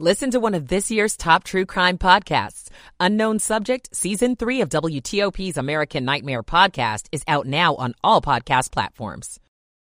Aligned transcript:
Listen 0.00 0.32
to 0.32 0.40
one 0.40 0.54
of 0.54 0.66
this 0.66 0.90
year's 0.90 1.16
top 1.16 1.44
true 1.44 1.64
crime 1.64 1.98
podcasts. 1.98 2.68
Unknown 2.98 3.38
Subject, 3.38 3.94
Season 3.94 4.34
3 4.34 4.62
of 4.62 4.68
WTOP's 4.68 5.56
American 5.56 6.04
Nightmare 6.04 6.42
podcast 6.42 7.06
is 7.12 7.22
out 7.28 7.46
now 7.46 7.76
on 7.76 7.94
all 8.02 8.20
podcast 8.20 8.72
platforms. 8.72 9.38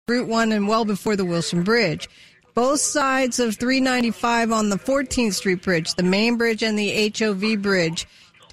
Route 0.10 0.28
1 0.28 0.52
and 0.52 0.68
well 0.68 0.84
before 0.84 1.16
the 1.16 1.24
Wilson 1.24 1.64
Bridge. 1.64 2.10
Both 2.56 2.82
sides 2.82 3.40
of 3.40 3.56
395 3.56 4.52
on 4.52 4.68
the 4.68 4.76
14th 4.76 5.36
Street 5.36 5.62
Bridge, 5.62 5.94
the 5.94 6.04
main 6.04 6.38
bridge 6.38 6.62
and 6.62 6.78
the 6.78 7.14
HOV 7.18 7.62
bridge. 7.62 8.06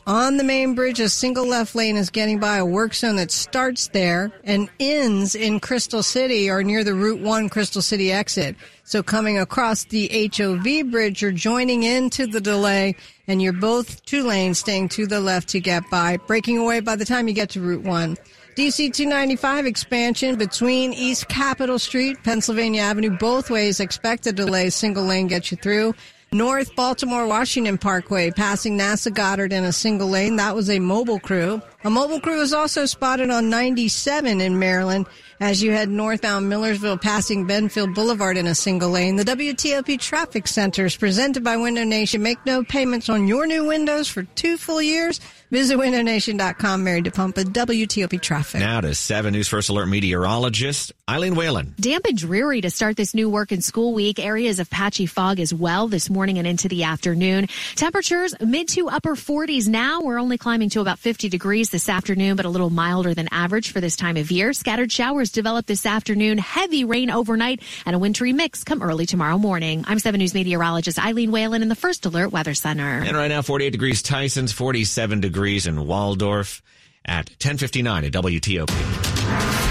On 0.04 0.36
the 0.36 0.42
main 0.42 0.74
bridge, 0.74 0.98
a 0.98 1.08
single 1.08 1.46
left 1.46 1.76
lane 1.76 1.96
is 1.96 2.10
getting 2.10 2.40
by 2.40 2.56
a 2.56 2.66
work 2.66 2.92
zone 2.92 3.14
that 3.16 3.30
starts 3.30 3.86
there 3.88 4.32
and 4.42 4.68
ends 4.80 5.36
in 5.36 5.60
Crystal 5.60 6.02
City 6.02 6.50
or 6.50 6.64
near 6.64 6.82
the 6.82 6.92
Route 6.92 7.20
1 7.20 7.48
Crystal 7.48 7.80
City 7.80 8.10
exit. 8.10 8.56
So 8.82 9.04
coming 9.04 9.38
across 9.38 9.84
the 9.84 10.30
HOV 10.36 10.90
bridge, 10.90 11.22
you're 11.22 11.30
joining 11.30 11.84
into 11.84 12.26
the 12.26 12.40
delay 12.40 12.96
and 13.28 13.40
you're 13.40 13.52
both 13.52 14.04
two 14.04 14.24
lanes 14.24 14.58
staying 14.58 14.88
to 14.88 15.06
the 15.06 15.20
left 15.20 15.48
to 15.50 15.60
get 15.60 15.88
by, 15.88 16.16
breaking 16.16 16.58
away 16.58 16.80
by 16.80 16.96
the 16.96 17.04
time 17.04 17.28
you 17.28 17.34
get 17.34 17.50
to 17.50 17.60
Route 17.60 17.84
1. 17.84 18.16
DC 18.56 18.92
295 18.92 19.66
expansion 19.66 20.34
between 20.34 20.92
East 20.92 21.28
Capitol 21.28 21.78
Street, 21.78 22.18
Pennsylvania 22.24 22.82
Avenue, 22.82 23.16
both 23.16 23.50
ways. 23.50 23.78
Expect 23.78 24.26
a 24.26 24.32
delay. 24.32 24.68
Single 24.68 25.04
lane 25.04 25.28
gets 25.28 25.52
you 25.52 25.56
through. 25.58 25.94
North 26.34 26.74
Baltimore 26.74 27.26
Washington 27.26 27.76
Parkway, 27.76 28.30
passing 28.30 28.78
NASA 28.78 29.12
Goddard 29.12 29.52
in 29.52 29.64
a 29.64 29.72
single 29.72 30.08
lane. 30.08 30.36
That 30.36 30.56
was 30.56 30.70
a 30.70 30.78
mobile 30.78 31.20
crew. 31.20 31.60
A 31.84 31.90
mobile 31.90 32.20
crew 32.20 32.38
was 32.38 32.54
also 32.54 32.86
spotted 32.86 33.28
on 33.28 33.50
97 33.50 34.40
in 34.40 34.58
Maryland 34.58 35.06
as 35.40 35.62
you 35.62 35.72
head 35.72 35.90
northbound 35.90 36.48
Millersville, 36.48 36.96
passing 36.96 37.46
Benfield 37.46 37.94
Boulevard 37.94 38.38
in 38.38 38.46
a 38.46 38.54
single 38.54 38.88
lane. 38.88 39.16
The 39.16 39.24
WTOP 39.24 40.00
Traffic 40.00 40.48
Center 40.48 40.86
is 40.86 40.96
presented 40.96 41.44
by 41.44 41.58
Window 41.58 41.84
Nation. 41.84 42.22
Make 42.22 42.38
no 42.46 42.64
payments 42.64 43.10
on 43.10 43.28
your 43.28 43.46
new 43.46 43.66
windows 43.66 44.08
for 44.08 44.22
two 44.22 44.56
full 44.56 44.80
years. 44.80 45.20
Visit 45.52 45.76
windownation.com. 45.76 46.82
Mary 46.82 47.02
DePompa, 47.02 47.44
WTOP 47.44 48.22
Traffic. 48.22 48.58
Now 48.58 48.80
to 48.80 48.94
7 48.94 49.34
News 49.34 49.48
First 49.48 49.68
Alert 49.68 49.84
meteorologist 49.84 50.94
Eileen 51.10 51.34
Whalen. 51.34 51.74
Damp 51.78 52.06
and 52.06 52.16
dreary 52.16 52.62
to 52.62 52.70
start 52.70 52.96
this 52.96 53.12
new 53.12 53.28
work 53.28 53.52
and 53.52 53.62
school 53.62 53.92
week. 53.92 54.18
Areas 54.18 54.60
of 54.60 54.70
patchy 54.70 55.04
fog 55.04 55.38
as 55.40 55.52
well 55.52 55.88
this 55.88 56.08
morning 56.08 56.38
and 56.38 56.46
into 56.46 56.68
the 56.68 56.84
afternoon. 56.84 57.48
Temperatures 57.74 58.34
mid 58.40 58.68
to 58.68 58.88
upper 58.88 59.14
40s 59.14 59.68
now. 59.68 60.00
We're 60.00 60.18
only 60.18 60.38
climbing 60.38 60.70
to 60.70 60.80
about 60.80 60.98
50 60.98 61.28
degrees 61.28 61.68
this 61.68 61.86
afternoon, 61.86 62.36
but 62.36 62.46
a 62.46 62.48
little 62.48 62.70
milder 62.70 63.12
than 63.12 63.28
average 63.30 63.72
for 63.72 63.82
this 63.82 63.94
time 63.94 64.16
of 64.16 64.30
year. 64.30 64.54
Scattered 64.54 64.90
showers 64.90 65.30
develop 65.30 65.66
this 65.66 65.84
afternoon. 65.84 66.38
Heavy 66.38 66.84
rain 66.84 67.10
overnight 67.10 67.60
and 67.84 67.94
a 67.94 67.98
wintry 67.98 68.32
mix 68.32 68.64
come 68.64 68.82
early 68.82 69.04
tomorrow 69.04 69.36
morning. 69.36 69.84
I'm 69.86 69.98
7 69.98 70.18
News 70.18 70.32
meteorologist 70.32 70.98
Eileen 70.98 71.30
Whalen 71.30 71.60
in 71.60 71.68
the 71.68 71.74
First 71.74 72.06
Alert 72.06 72.32
Weather 72.32 72.54
Center. 72.54 73.02
And 73.04 73.14
right 73.14 73.28
now, 73.28 73.42
48 73.42 73.68
degrees 73.68 74.00
Tyson's, 74.00 74.50
47 74.50 75.20
degrees 75.20 75.41
in 75.66 75.86
Waldorf 75.86 76.62
at 77.04 77.28
1059 77.30 78.04
at 78.04 78.12
WTOP. 78.12 79.61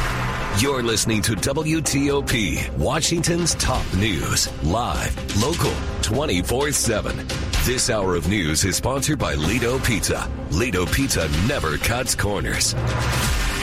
You're 0.62 0.84
listening 0.84 1.24
to 1.24 1.32
WTOP, 1.32 2.78
Washington's 2.78 3.56
top 3.56 3.84
news, 3.96 4.48
live, 4.64 5.42
local, 5.42 5.74
24 6.04 6.72
7. 6.72 7.28
This 7.66 7.90
hour 7.90 8.14
of 8.14 8.30
news 8.30 8.64
is 8.64 8.76
sponsored 8.76 9.18
by 9.18 9.34
Ledo 9.34 9.84
Pizza. 9.84 10.30
Ledo 10.52 10.86
Pizza 10.86 11.28
never 11.48 11.80
cuts 11.80 12.14
corners. 12.14 12.76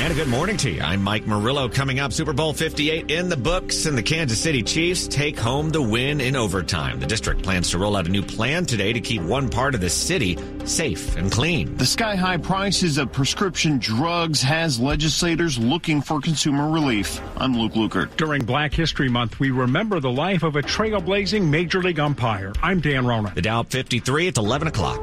And 0.01 0.13
a 0.13 0.15
good 0.15 0.29
morning 0.29 0.57
to 0.59 0.71
you. 0.71 0.81
I'm 0.81 1.03
Mike 1.03 1.27
Murillo. 1.27 1.69
Coming 1.69 1.99
up, 1.99 2.13
Super 2.13 2.33
Bowl 2.33 2.53
58 2.53 3.11
in 3.11 3.29
the 3.29 3.37
books, 3.37 3.85
and 3.87 3.99
the 3.99 4.03
Kansas 4.03 4.41
City 4.41 4.63
Chiefs 4.63 5.09
take 5.09 5.37
home 5.37 5.71
the 5.71 5.83
win 5.83 6.21
in 6.21 6.37
overtime. 6.37 7.01
The 7.01 7.07
district 7.07 7.43
plans 7.43 7.71
to 7.71 7.79
roll 7.79 7.97
out 7.97 8.07
a 8.07 8.09
new 8.09 8.23
plan 8.23 8.65
today 8.65 8.93
to 8.93 9.01
keep 9.01 9.21
one 9.23 9.49
part 9.49 9.75
of 9.75 9.81
the 9.81 9.91
city 9.91 10.39
safe 10.65 11.17
and 11.17 11.33
clean. 11.33 11.77
The 11.77 11.85
sky 11.85 12.15
high 12.15 12.37
prices 12.37 12.97
of 12.97 13.13
prescription 13.13 13.79
drugs 13.79 14.41
has 14.41 14.79
legislators 14.79 15.59
looking 15.59 16.01
for 16.01 16.21
consumer 16.21 16.71
relief. 16.71 16.88
I'm 16.89 17.55
Luke 17.55 17.73
Lukert. 17.73 18.17
During 18.17 18.47
Black 18.47 18.73
History 18.73 19.11
Month, 19.11 19.39
we 19.39 19.51
remember 19.51 20.01
the 20.01 20.11
life 20.11 20.43
of 20.43 20.57
a 20.57 20.63
trailblazing 20.63 21.47
Major 21.47 21.83
League 21.83 22.01
umpire. 22.01 22.55
I'm 22.63 22.81
Dan 22.81 23.07
Ronan. 23.07 23.35
The 23.35 23.43
Dow 23.43 23.63
53 23.63 24.29
at 24.29 24.39
11 24.39 24.69
o'clock. 24.69 25.03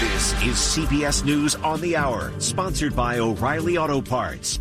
This 0.00 0.32
is 0.42 0.56
CBS 0.56 1.24
News 1.24 1.54
on 1.54 1.80
the 1.80 1.96
Hour, 1.96 2.32
sponsored 2.40 2.96
by 2.96 3.20
O'Reilly 3.20 3.78
Auto 3.78 4.00
Parts. 4.00 4.58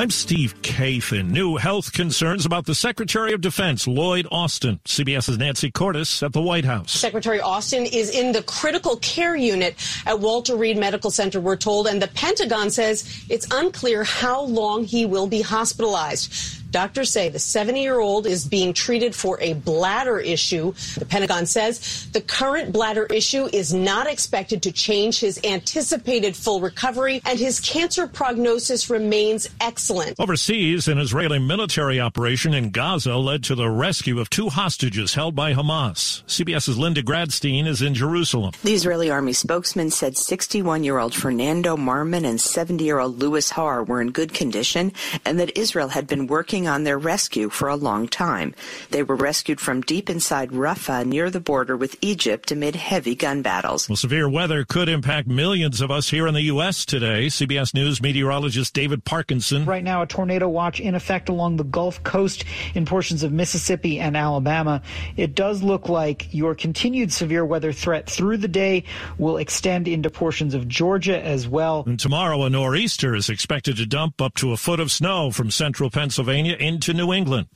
I'm 0.00 0.08
Steve 0.08 0.54
Kathan. 0.62 1.28
New 1.28 1.58
health 1.58 1.92
concerns 1.92 2.46
about 2.46 2.64
the 2.64 2.74
Secretary 2.74 3.34
of 3.34 3.42
Defense, 3.42 3.86
Lloyd 3.86 4.26
Austin. 4.32 4.80
CBS's 4.86 5.36
Nancy 5.36 5.70
Cordes 5.70 6.22
at 6.22 6.32
the 6.32 6.40
White 6.40 6.64
House. 6.64 6.90
Secretary 6.90 7.38
Austin 7.38 7.84
is 7.84 8.08
in 8.08 8.32
the 8.32 8.42
critical 8.44 8.96
care 8.96 9.36
unit 9.36 9.76
at 10.06 10.18
Walter 10.18 10.56
Reed 10.56 10.78
Medical 10.78 11.10
Center, 11.10 11.38
we're 11.38 11.54
told, 11.54 11.86
and 11.86 12.00
the 12.00 12.08
Pentagon 12.08 12.70
says 12.70 13.26
it's 13.28 13.46
unclear 13.50 14.02
how 14.02 14.40
long 14.40 14.84
he 14.84 15.04
will 15.04 15.26
be 15.26 15.42
hospitalized. 15.42 16.59
Doctors 16.70 17.10
say 17.10 17.28
the 17.28 17.38
70 17.38 17.82
year 17.82 17.98
old 17.98 18.26
is 18.26 18.46
being 18.46 18.72
treated 18.72 19.14
for 19.14 19.38
a 19.40 19.54
bladder 19.54 20.18
issue. 20.18 20.72
The 20.98 21.04
Pentagon 21.04 21.46
says 21.46 22.08
the 22.12 22.20
current 22.20 22.72
bladder 22.72 23.06
issue 23.06 23.48
is 23.52 23.74
not 23.74 24.06
expected 24.06 24.62
to 24.62 24.72
change 24.72 25.20
his 25.20 25.40
anticipated 25.44 26.36
full 26.36 26.60
recovery, 26.60 27.20
and 27.24 27.38
his 27.38 27.60
cancer 27.60 28.06
prognosis 28.06 28.90
remains 28.90 29.48
excellent. 29.60 30.18
Overseas, 30.18 30.88
an 30.88 30.98
Israeli 30.98 31.38
military 31.38 32.00
operation 32.00 32.54
in 32.54 32.70
Gaza 32.70 33.16
led 33.16 33.42
to 33.44 33.54
the 33.54 33.68
rescue 33.68 34.20
of 34.20 34.30
two 34.30 34.48
hostages 34.48 35.14
held 35.14 35.34
by 35.34 35.52
Hamas. 35.54 36.22
CBS's 36.24 36.78
Linda 36.78 37.02
Gradstein 37.02 37.66
is 37.66 37.82
in 37.82 37.94
Jerusalem. 37.94 38.52
The 38.62 38.74
Israeli 38.74 39.10
army 39.10 39.32
spokesman 39.32 39.90
said 39.90 40.16
61 40.16 40.84
year 40.84 40.98
old 40.98 41.14
Fernando 41.14 41.76
Marman 41.76 42.24
and 42.24 42.40
70 42.40 42.84
year 42.84 42.98
old 42.98 43.18
Louis 43.18 43.50
Har 43.50 43.82
were 43.82 44.00
in 44.00 44.10
good 44.10 44.32
condition 44.32 44.92
and 45.24 45.40
that 45.40 45.56
Israel 45.58 45.88
had 45.88 46.06
been 46.06 46.26
working 46.26 46.59
on 46.66 46.84
their 46.84 46.98
rescue 46.98 47.48
for 47.48 47.68
a 47.68 47.76
long 47.76 48.08
time. 48.08 48.54
They 48.90 49.02
were 49.02 49.16
rescued 49.16 49.60
from 49.60 49.80
deep 49.82 50.10
inside 50.10 50.50
Rafah 50.50 51.06
near 51.06 51.30
the 51.30 51.40
border 51.40 51.76
with 51.76 51.96
Egypt 52.00 52.50
amid 52.50 52.76
heavy 52.76 53.14
gun 53.14 53.42
battles. 53.42 53.88
Well, 53.88 53.96
severe 53.96 54.28
weather 54.28 54.64
could 54.64 54.88
impact 54.88 55.28
millions 55.28 55.80
of 55.80 55.90
us 55.90 56.10
here 56.10 56.26
in 56.26 56.34
the 56.34 56.42
U.S. 56.42 56.84
today. 56.84 57.26
CBS 57.26 57.74
News 57.74 58.00
meteorologist 58.02 58.74
David 58.74 59.04
Parkinson. 59.04 59.64
Right 59.64 59.84
now, 59.84 60.02
a 60.02 60.06
tornado 60.06 60.48
watch 60.48 60.80
in 60.80 60.94
effect 60.94 61.28
along 61.28 61.56
the 61.56 61.64
Gulf 61.64 62.02
Coast 62.02 62.44
in 62.74 62.86
portions 62.86 63.22
of 63.22 63.32
Mississippi 63.32 64.00
and 64.00 64.16
Alabama. 64.16 64.82
It 65.16 65.34
does 65.34 65.62
look 65.62 65.88
like 65.88 66.32
your 66.32 66.54
continued 66.54 67.12
severe 67.12 67.44
weather 67.44 67.72
threat 67.72 68.08
through 68.08 68.38
the 68.38 68.48
day 68.48 68.84
will 69.18 69.36
extend 69.36 69.88
into 69.88 70.10
portions 70.10 70.54
of 70.54 70.68
Georgia 70.68 71.22
as 71.24 71.48
well. 71.48 71.84
And 71.86 71.98
tomorrow, 71.98 72.42
a 72.42 72.50
nor'easter 72.50 73.14
is 73.14 73.28
expected 73.28 73.76
to 73.76 73.86
dump 73.86 74.20
up 74.20 74.34
to 74.34 74.52
a 74.52 74.56
foot 74.56 74.80
of 74.80 74.90
snow 74.90 75.30
from 75.30 75.50
central 75.50 75.90
Pennsylvania 75.90 76.49
into 76.58 76.94
New 76.94 77.12
England. 77.12 77.48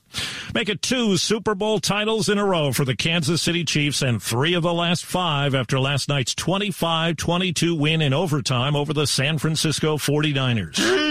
Make 0.55 0.69
it 0.69 0.83
two 0.83 1.17
Super 1.17 1.55
Bowl 1.55 1.81
titles 1.81 2.29
in 2.29 2.39
a 2.39 2.45
row 2.45 2.73
for 2.73 2.85
the 2.85 2.95
Kansas 2.95 3.43
City 3.43 3.65
Chiefs 3.65 4.03
and 4.03 4.23
three 4.23 4.55
of 4.55 4.63
the 4.63 4.73
last 4.73 5.05
five 5.05 5.55
after 5.55 5.81
last 5.81 6.09
night's 6.09 6.35
25 6.35 7.17
22 7.17 7.75
win 7.75 8.01
in 8.01 8.13
overtime 8.13 8.77
over 8.77 8.93
the 8.93 9.07
San 9.07 9.39
Francisco 9.39 9.97
49ers. 9.97 11.04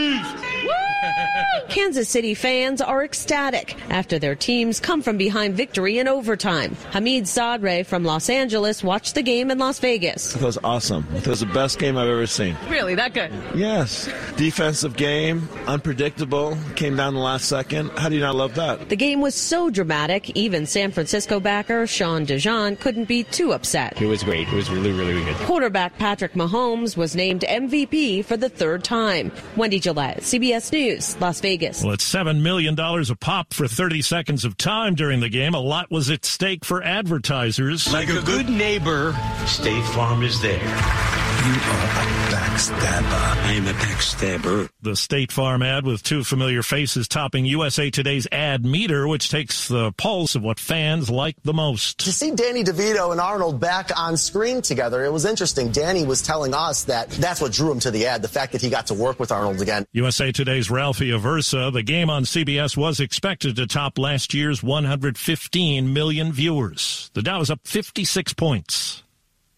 Kansas 1.70 2.10
City 2.10 2.34
fans 2.34 2.82
are 2.82 3.04
ecstatic 3.04 3.76
after 3.90 4.20
their 4.20 4.36
teams 4.36 4.80
come 4.80 5.02
from 5.02 5.18
behind 5.18 5.56
victory 5.56 6.00
in 6.00 6.08
overtime. 6.08 6.76
Hamid 6.92 7.26
Sadre 7.26 7.86
from 7.86 8.04
Los 8.04 8.30
Angeles 8.30 8.84
watched 8.84 9.16
the 9.16 9.22
game 9.24 9.52
in 9.52 9.58
Las 9.58 9.80
Vegas. 9.80 10.36
It 10.36 10.42
was 10.42 10.58
awesome. 10.64 11.06
It 11.16 11.28
was 11.28 11.40
the 11.42 11.46
best 11.48 11.80
game 11.80 11.98
I've 11.98 12.08
ever 12.08 12.28
seen. 12.28 12.56
Really, 12.70 12.96
that 12.96 13.14
good? 13.14 13.32
Yes. 13.56 14.10
Defensive 14.36 14.96
game, 14.98 15.48
unpredictable, 15.68 16.58
came 16.76 16.96
down 16.96 17.14
the 17.14 17.20
last 17.20 17.46
second. 17.46 17.90
How 17.98 18.10
do 18.10 18.16
you 18.16 18.22
not 18.22 18.36
love 18.36 18.56
that? 18.56 18.90
The 18.90 18.96
game 18.96 19.22
was 19.22 19.36
so 19.36 19.70
dramatic, 19.70 20.30
even 20.32 20.66
San 20.66 20.92
Francisco 20.92 21.40
backer 21.40 21.88
Sean 21.88 22.26
DeJean 22.26 22.80
couldn't 22.80 23.06
be 23.06 23.24
too 23.24 23.54
upset. 23.54 24.02
It 24.02 24.08
was 24.08 24.24
great. 24.24 24.48
It 24.48 24.54
was 24.54 24.70
really, 24.70 24.92
really 24.92 25.24
good. 25.24 25.36
Quarterback 25.38 25.98
Patrick 25.98 26.34
Mahomes 26.34 26.98
was 26.98 27.16
named 27.16 27.42
MVP 27.42 28.26
for 28.26 28.38
the 28.38 28.50
third 28.50 28.84
time. 28.84 29.32
Wendy 29.56 29.80
Gillette, 29.80 30.22
CBS 30.22 30.72
News, 30.72 31.20
Las 31.22 31.42
Vegas. 31.44 31.63
Vegas. 31.63 31.84
Well, 31.84 31.94
it's 31.94 32.12
$7 32.12 32.42
million 32.42 32.78
a 32.80 33.16
pop 33.16 33.54
for 33.54 33.68
30 33.68 34.01
seconds 34.01 34.45
of 34.45 34.57
time 34.57 34.95
during 34.95 35.19
the 35.19 35.30
game. 35.30 35.54
A 35.54 35.60
lot 35.60 35.92
was 35.92 36.10
at 36.10 36.25
stake 36.25 36.66
for 36.66 36.84
advertisers. 36.84 37.92
Like 37.92 38.10
a 38.10 38.22
good 38.22 38.50
neighbor, 38.50 39.16
State 39.45 39.86
Farm 39.86 40.24
is 40.24 40.42
there. 40.42 41.03
You 41.44 41.50
are 41.50 41.56
a 41.56 41.90
backstabber. 42.31 43.44
I 43.44 43.51
am 43.51 43.68
a 43.68 43.74
backstabber. 43.74 44.69
The 44.81 44.95
State 44.95 45.30
Farm 45.30 45.62
ad 45.62 45.86
with 45.86 46.01
two 46.01 46.24
familiar 46.24 46.63
faces 46.63 47.06
topping 47.10 47.45
USA 47.45 47.90
Today's 47.90 48.30
ad 48.31 48.66
meter, 48.66 49.10
which 49.10 49.28
takes 49.28 49.68
the 49.68 49.92
pulse 49.92 50.36
of 50.36 50.42
what 50.42 50.57
fans 50.57 51.10
like 51.10 51.36
the 51.44 51.51
most. 51.51 51.98
To 52.06 52.13
see 52.13 52.31
Danny 52.31 52.63
DeVito 52.63 53.12
and 53.12 53.19
Arnold 53.19 53.60
back 53.60 53.92
on 54.00 54.16
screen 54.16 54.62
together, 54.62 55.04
it 55.04 55.12
was 55.12 55.25
interesting. 55.25 55.69
Danny 55.74 56.06
was 56.06 56.22
telling 56.22 56.54
us 56.54 56.86
that 56.86 57.10
that's 57.10 57.42
what 57.42 57.51
drew 57.51 57.74
him 57.74 57.81
to 57.81 57.92
the 57.92 58.06
ad, 58.06 58.22
the 58.22 58.30
fact 58.30 58.54
that 58.54 58.62
he 58.62 58.69
got 58.69 58.88
to 58.88 58.94
work 58.94 59.19
with 59.19 59.30
Arnold 59.30 59.62
again. 59.62 59.86
USA 59.92 60.31
Today's 60.31 60.72
Ralphie 60.72 61.10
Aversa, 61.10 61.74
the 61.74 61.84
game 61.84 62.10
on 62.10 62.24
CBS 62.24 62.78
was 62.78 63.01
expected 63.01 63.57
to 63.57 63.68
top 63.68 63.98
last 63.98 64.34
year's 64.34 64.63
115 64.63 65.92
million 65.92 66.31
viewers. 66.31 67.12
The 67.16 67.22
Dow 67.22 67.42
is 67.42 67.50
up 67.50 67.60
56 67.66 68.31
points. 68.31 69.04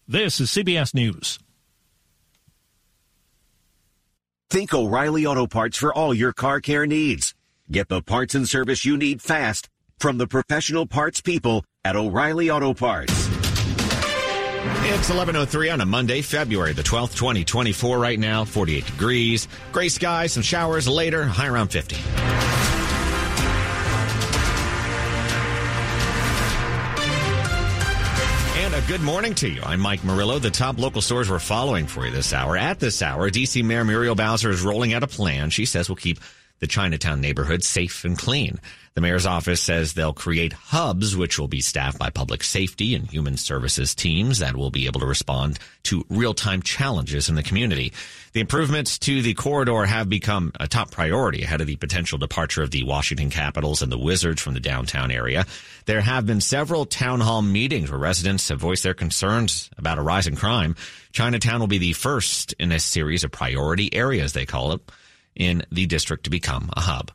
This 0.08 0.40
is 0.40 0.50
CBS 0.50 0.92
News. 0.92 1.38
Think 4.48 4.72
O'Reilly 4.72 5.26
Auto 5.26 5.46
Parts 5.46 5.76
for 5.76 5.92
all 5.92 6.14
your 6.14 6.32
car 6.32 6.60
care 6.60 6.86
needs. 6.86 7.34
Get 7.70 7.88
the 7.88 8.00
parts 8.00 8.34
and 8.36 8.48
service 8.48 8.84
you 8.84 8.96
need 8.96 9.20
fast 9.20 9.68
from 9.98 10.18
the 10.18 10.26
professional 10.28 10.86
parts 10.86 11.20
people 11.20 11.64
at 11.84 11.96
O'Reilly 11.96 12.48
Auto 12.48 12.72
Parts. 12.72 13.12
It's 14.88 15.10
11.03 15.10 15.72
on 15.72 15.80
a 15.80 15.86
Monday, 15.86 16.22
February 16.22 16.72
the 16.72 16.82
12th, 16.82 17.16
2024 17.16 17.98
right 17.98 18.18
now, 18.18 18.44
48 18.44 18.86
degrees. 18.86 19.48
Gray 19.72 19.88
skies, 19.88 20.32
some 20.32 20.44
showers 20.44 20.86
later, 20.86 21.24
high 21.24 21.48
around 21.48 21.68
50. 21.68 21.96
Good 28.86 29.00
morning 29.00 29.34
to 29.34 29.48
you. 29.48 29.60
I'm 29.64 29.80
Mike 29.80 30.04
Murillo. 30.04 30.38
The 30.38 30.50
top 30.50 30.78
local 30.78 31.02
stores 31.02 31.28
we're 31.28 31.40
following 31.40 31.88
for 31.88 32.06
you 32.06 32.12
this 32.12 32.32
hour. 32.32 32.56
At 32.56 32.78
this 32.78 33.02
hour, 33.02 33.30
DC 33.30 33.64
Mayor 33.64 33.84
Muriel 33.84 34.14
Bowser 34.14 34.50
is 34.50 34.62
rolling 34.62 34.94
out 34.94 35.02
a 35.02 35.08
plan 35.08 35.50
she 35.50 35.64
says 35.64 35.88
will 35.88 35.96
keep 35.96 36.20
the 36.60 36.66
Chinatown 36.66 37.20
neighborhood 37.20 37.62
safe 37.62 38.04
and 38.04 38.18
clean. 38.18 38.58
The 38.94 39.02
mayor's 39.02 39.26
office 39.26 39.60
says 39.60 39.92
they'll 39.92 40.14
create 40.14 40.54
hubs, 40.54 41.14
which 41.14 41.38
will 41.38 41.48
be 41.48 41.60
staffed 41.60 41.98
by 41.98 42.08
public 42.08 42.42
safety 42.42 42.94
and 42.94 43.06
human 43.06 43.36
services 43.36 43.94
teams 43.94 44.38
that 44.38 44.56
will 44.56 44.70
be 44.70 44.86
able 44.86 45.00
to 45.00 45.06
respond 45.06 45.58
to 45.82 46.06
real-time 46.08 46.62
challenges 46.62 47.28
in 47.28 47.34
the 47.34 47.42
community. 47.42 47.92
The 48.32 48.40
improvements 48.40 48.98
to 49.00 49.20
the 49.20 49.34
corridor 49.34 49.84
have 49.84 50.08
become 50.08 50.50
a 50.58 50.66
top 50.66 50.92
priority 50.92 51.42
ahead 51.42 51.60
of 51.60 51.66
the 51.66 51.76
potential 51.76 52.16
departure 52.16 52.62
of 52.62 52.70
the 52.70 52.84
Washington 52.84 53.28
Capitals 53.28 53.82
and 53.82 53.92
the 53.92 53.98
Wizards 53.98 54.40
from 54.40 54.54
the 54.54 54.60
downtown 54.60 55.10
area. 55.10 55.44
There 55.84 56.00
have 56.00 56.24
been 56.24 56.40
several 56.40 56.86
town 56.86 57.20
hall 57.20 57.42
meetings 57.42 57.90
where 57.90 58.00
residents 58.00 58.48
have 58.48 58.60
voiced 58.60 58.82
their 58.82 58.94
concerns 58.94 59.68
about 59.76 59.98
a 59.98 60.02
rise 60.02 60.26
in 60.26 60.36
crime. 60.36 60.74
Chinatown 61.12 61.60
will 61.60 61.66
be 61.66 61.76
the 61.76 61.92
first 61.92 62.54
in 62.58 62.72
a 62.72 62.80
series 62.80 63.24
of 63.24 63.30
priority 63.30 63.94
areas, 63.94 64.32
they 64.32 64.46
call 64.46 64.72
it 64.72 64.80
in 65.36 65.62
the 65.70 65.86
district 65.86 66.24
to 66.24 66.30
become 66.30 66.70
a 66.76 66.80
hub. 66.80 67.12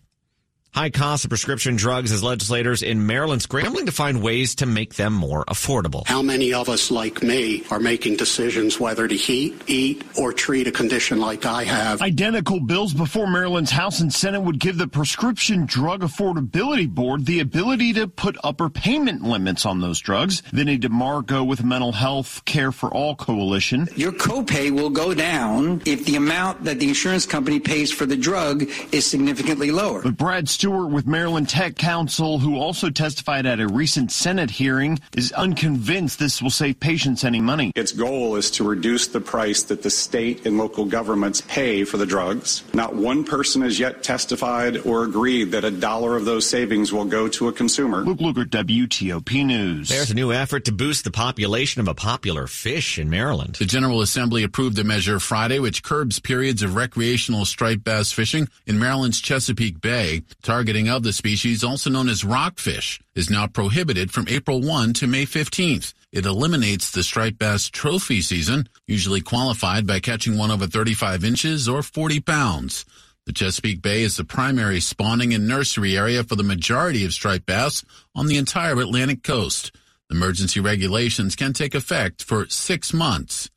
High 0.73 0.89
cost 0.89 1.25
of 1.25 1.29
prescription 1.29 1.75
drugs 1.75 2.13
as 2.13 2.23
legislators 2.23 2.81
in 2.81 3.05
Maryland 3.05 3.41
scrambling 3.41 3.87
to 3.87 3.91
find 3.91 4.23
ways 4.23 4.55
to 4.55 4.65
make 4.65 4.93
them 4.93 5.11
more 5.11 5.43
affordable. 5.45 6.07
How 6.07 6.21
many 6.21 6.53
of 6.53 6.69
us, 6.69 6.89
like 6.89 7.21
me, 7.21 7.65
are 7.69 7.79
making 7.79 8.15
decisions 8.15 8.79
whether 8.79 9.05
to 9.05 9.13
heat, 9.13 9.61
eat, 9.67 10.05
or 10.17 10.31
treat 10.31 10.67
a 10.67 10.71
condition 10.71 11.19
like 11.19 11.45
I 11.45 11.65
have? 11.65 12.01
Identical 12.01 12.61
bills 12.61 12.93
before 12.93 13.27
Maryland's 13.27 13.71
House 13.71 13.99
and 13.99 14.13
Senate 14.13 14.39
would 14.39 14.59
give 14.59 14.77
the 14.77 14.87
Prescription 14.87 15.65
Drug 15.65 16.03
Affordability 16.03 16.87
Board 16.87 17.25
the 17.25 17.41
ability 17.41 17.91
to 17.93 18.07
put 18.07 18.37
upper 18.41 18.69
payment 18.69 19.23
limits 19.23 19.65
on 19.65 19.81
those 19.81 19.99
drugs. 19.99 20.39
Vinnie 20.53 20.79
DeMarco 20.79 21.41
uh, 21.41 21.43
with 21.43 21.65
Mental 21.65 21.91
Health 21.91 22.45
Care 22.45 22.71
for 22.71 22.89
All 22.93 23.17
Coalition. 23.17 23.89
Your 23.97 24.13
copay 24.13 24.71
will 24.71 24.89
go 24.89 25.13
down 25.13 25.81
if 25.85 26.05
the 26.05 26.15
amount 26.15 26.63
that 26.63 26.79
the 26.79 26.87
insurance 26.87 27.25
company 27.25 27.59
pays 27.59 27.91
for 27.91 28.05
the 28.05 28.15
drug 28.15 28.63
is 28.93 29.05
significantly 29.05 29.71
lower. 29.71 30.01
But 30.01 30.15
Brad 30.15 30.47
Stewart 30.61 30.91
with 30.91 31.07
Maryland 31.07 31.49
Tech 31.49 31.75
Council, 31.75 32.37
who 32.37 32.59
also 32.59 32.91
testified 32.91 33.47
at 33.47 33.59
a 33.59 33.67
recent 33.67 34.11
Senate 34.11 34.51
hearing, 34.51 34.99
is 35.17 35.31
unconvinced 35.31 36.19
this 36.19 36.39
will 36.39 36.51
save 36.51 36.79
patients 36.79 37.23
any 37.23 37.41
money. 37.41 37.71
Its 37.73 37.91
goal 37.91 38.35
is 38.35 38.51
to 38.51 38.63
reduce 38.63 39.07
the 39.07 39.19
price 39.19 39.63
that 39.63 39.81
the 39.81 39.89
state 39.89 40.45
and 40.45 40.59
local 40.59 40.85
governments 40.85 41.41
pay 41.47 41.83
for 41.83 41.97
the 41.97 42.05
drugs. 42.05 42.63
Not 42.75 42.95
one 42.95 43.23
person 43.23 43.63
has 43.63 43.79
yet 43.79 44.03
testified 44.03 44.85
or 44.85 45.03
agreed 45.03 45.45
that 45.45 45.65
a 45.65 45.71
dollar 45.71 46.15
of 46.15 46.25
those 46.25 46.45
savings 46.45 46.93
will 46.93 47.05
go 47.05 47.27
to 47.29 47.47
a 47.47 47.51
consumer. 47.51 48.03
Luke 48.03 48.19
Lukert, 48.19 48.51
WTOP 48.51 49.43
News. 49.43 49.89
There's 49.89 50.11
a 50.11 50.13
new 50.13 50.31
effort 50.31 50.65
to 50.65 50.71
boost 50.71 51.05
the 51.05 51.09
population 51.09 51.81
of 51.81 51.87
a 51.87 51.95
popular 51.95 52.45
fish 52.45 52.99
in 52.99 53.09
Maryland. 53.09 53.55
The 53.55 53.65
General 53.65 54.01
Assembly 54.01 54.43
approved 54.43 54.77
a 54.77 54.83
measure 54.83 55.19
Friday 55.19 55.57
which 55.57 55.81
curbs 55.81 56.19
periods 56.19 56.61
of 56.61 56.75
recreational 56.75 57.45
striped 57.45 57.83
bass 57.83 58.11
fishing 58.11 58.47
in 58.67 58.77
Maryland's 58.77 59.19
Chesapeake 59.19 59.81
Bay. 59.81 60.21
Targeting 60.51 60.89
of 60.89 61.03
the 61.03 61.13
species, 61.13 61.63
also 61.63 61.89
known 61.89 62.09
as 62.09 62.25
rockfish, 62.25 62.99
is 63.15 63.29
now 63.29 63.47
prohibited 63.47 64.11
from 64.11 64.27
April 64.27 64.59
1 64.59 64.91
to 64.95 65.07
May 65.07 65.25
15th. 65.25 65.93
It 66.11 66.25
eliminates 66.25 66.91
the 66.91 67.03
striped 67.03 67.39
bass 67.39 67.69
trophy 67.69 68.19
season, 68.19 68.67
usually 68.85 69.21
qualified 69.21 69.87
by 69.87 70.01
catching 70.01 70.37
one 70.37 70.51
over 70.51 70.67
35 70.67 71.23
inches 71.23 71.69
or 71.69 71.81
40 71.81 72.19
pounds. 72.19 72.83
The 73.25 73.31
Chesapeake 73.31 73.81
Bay 73.81 74.01
is 74.01 74.17
the 74.17 74.25
primary 74.25 74.81
spawning 74.81 75.33
and 75.33 75.47
nursery 75.47 75.97
area 75.97 76.21
for 76.21 76.35
the 76.35 76.43
majority 76.43 77.05
of 77.05 77.13
striped 77.13 77.45
bass 77.45 77.85
on 78.13 78.27
the 78.27 78.35
entire 78.35 78.77
Atlantic 78.77 79.23
coast. 79.23 79.73
Emergency 80.09 80.59
regulations 80.59 81.37
can 81.37 81.53
take 81.53 81.73
effect 81.73 82.21
for 82.21 82.45
six 82.49 82.91
months. 82.91 83.49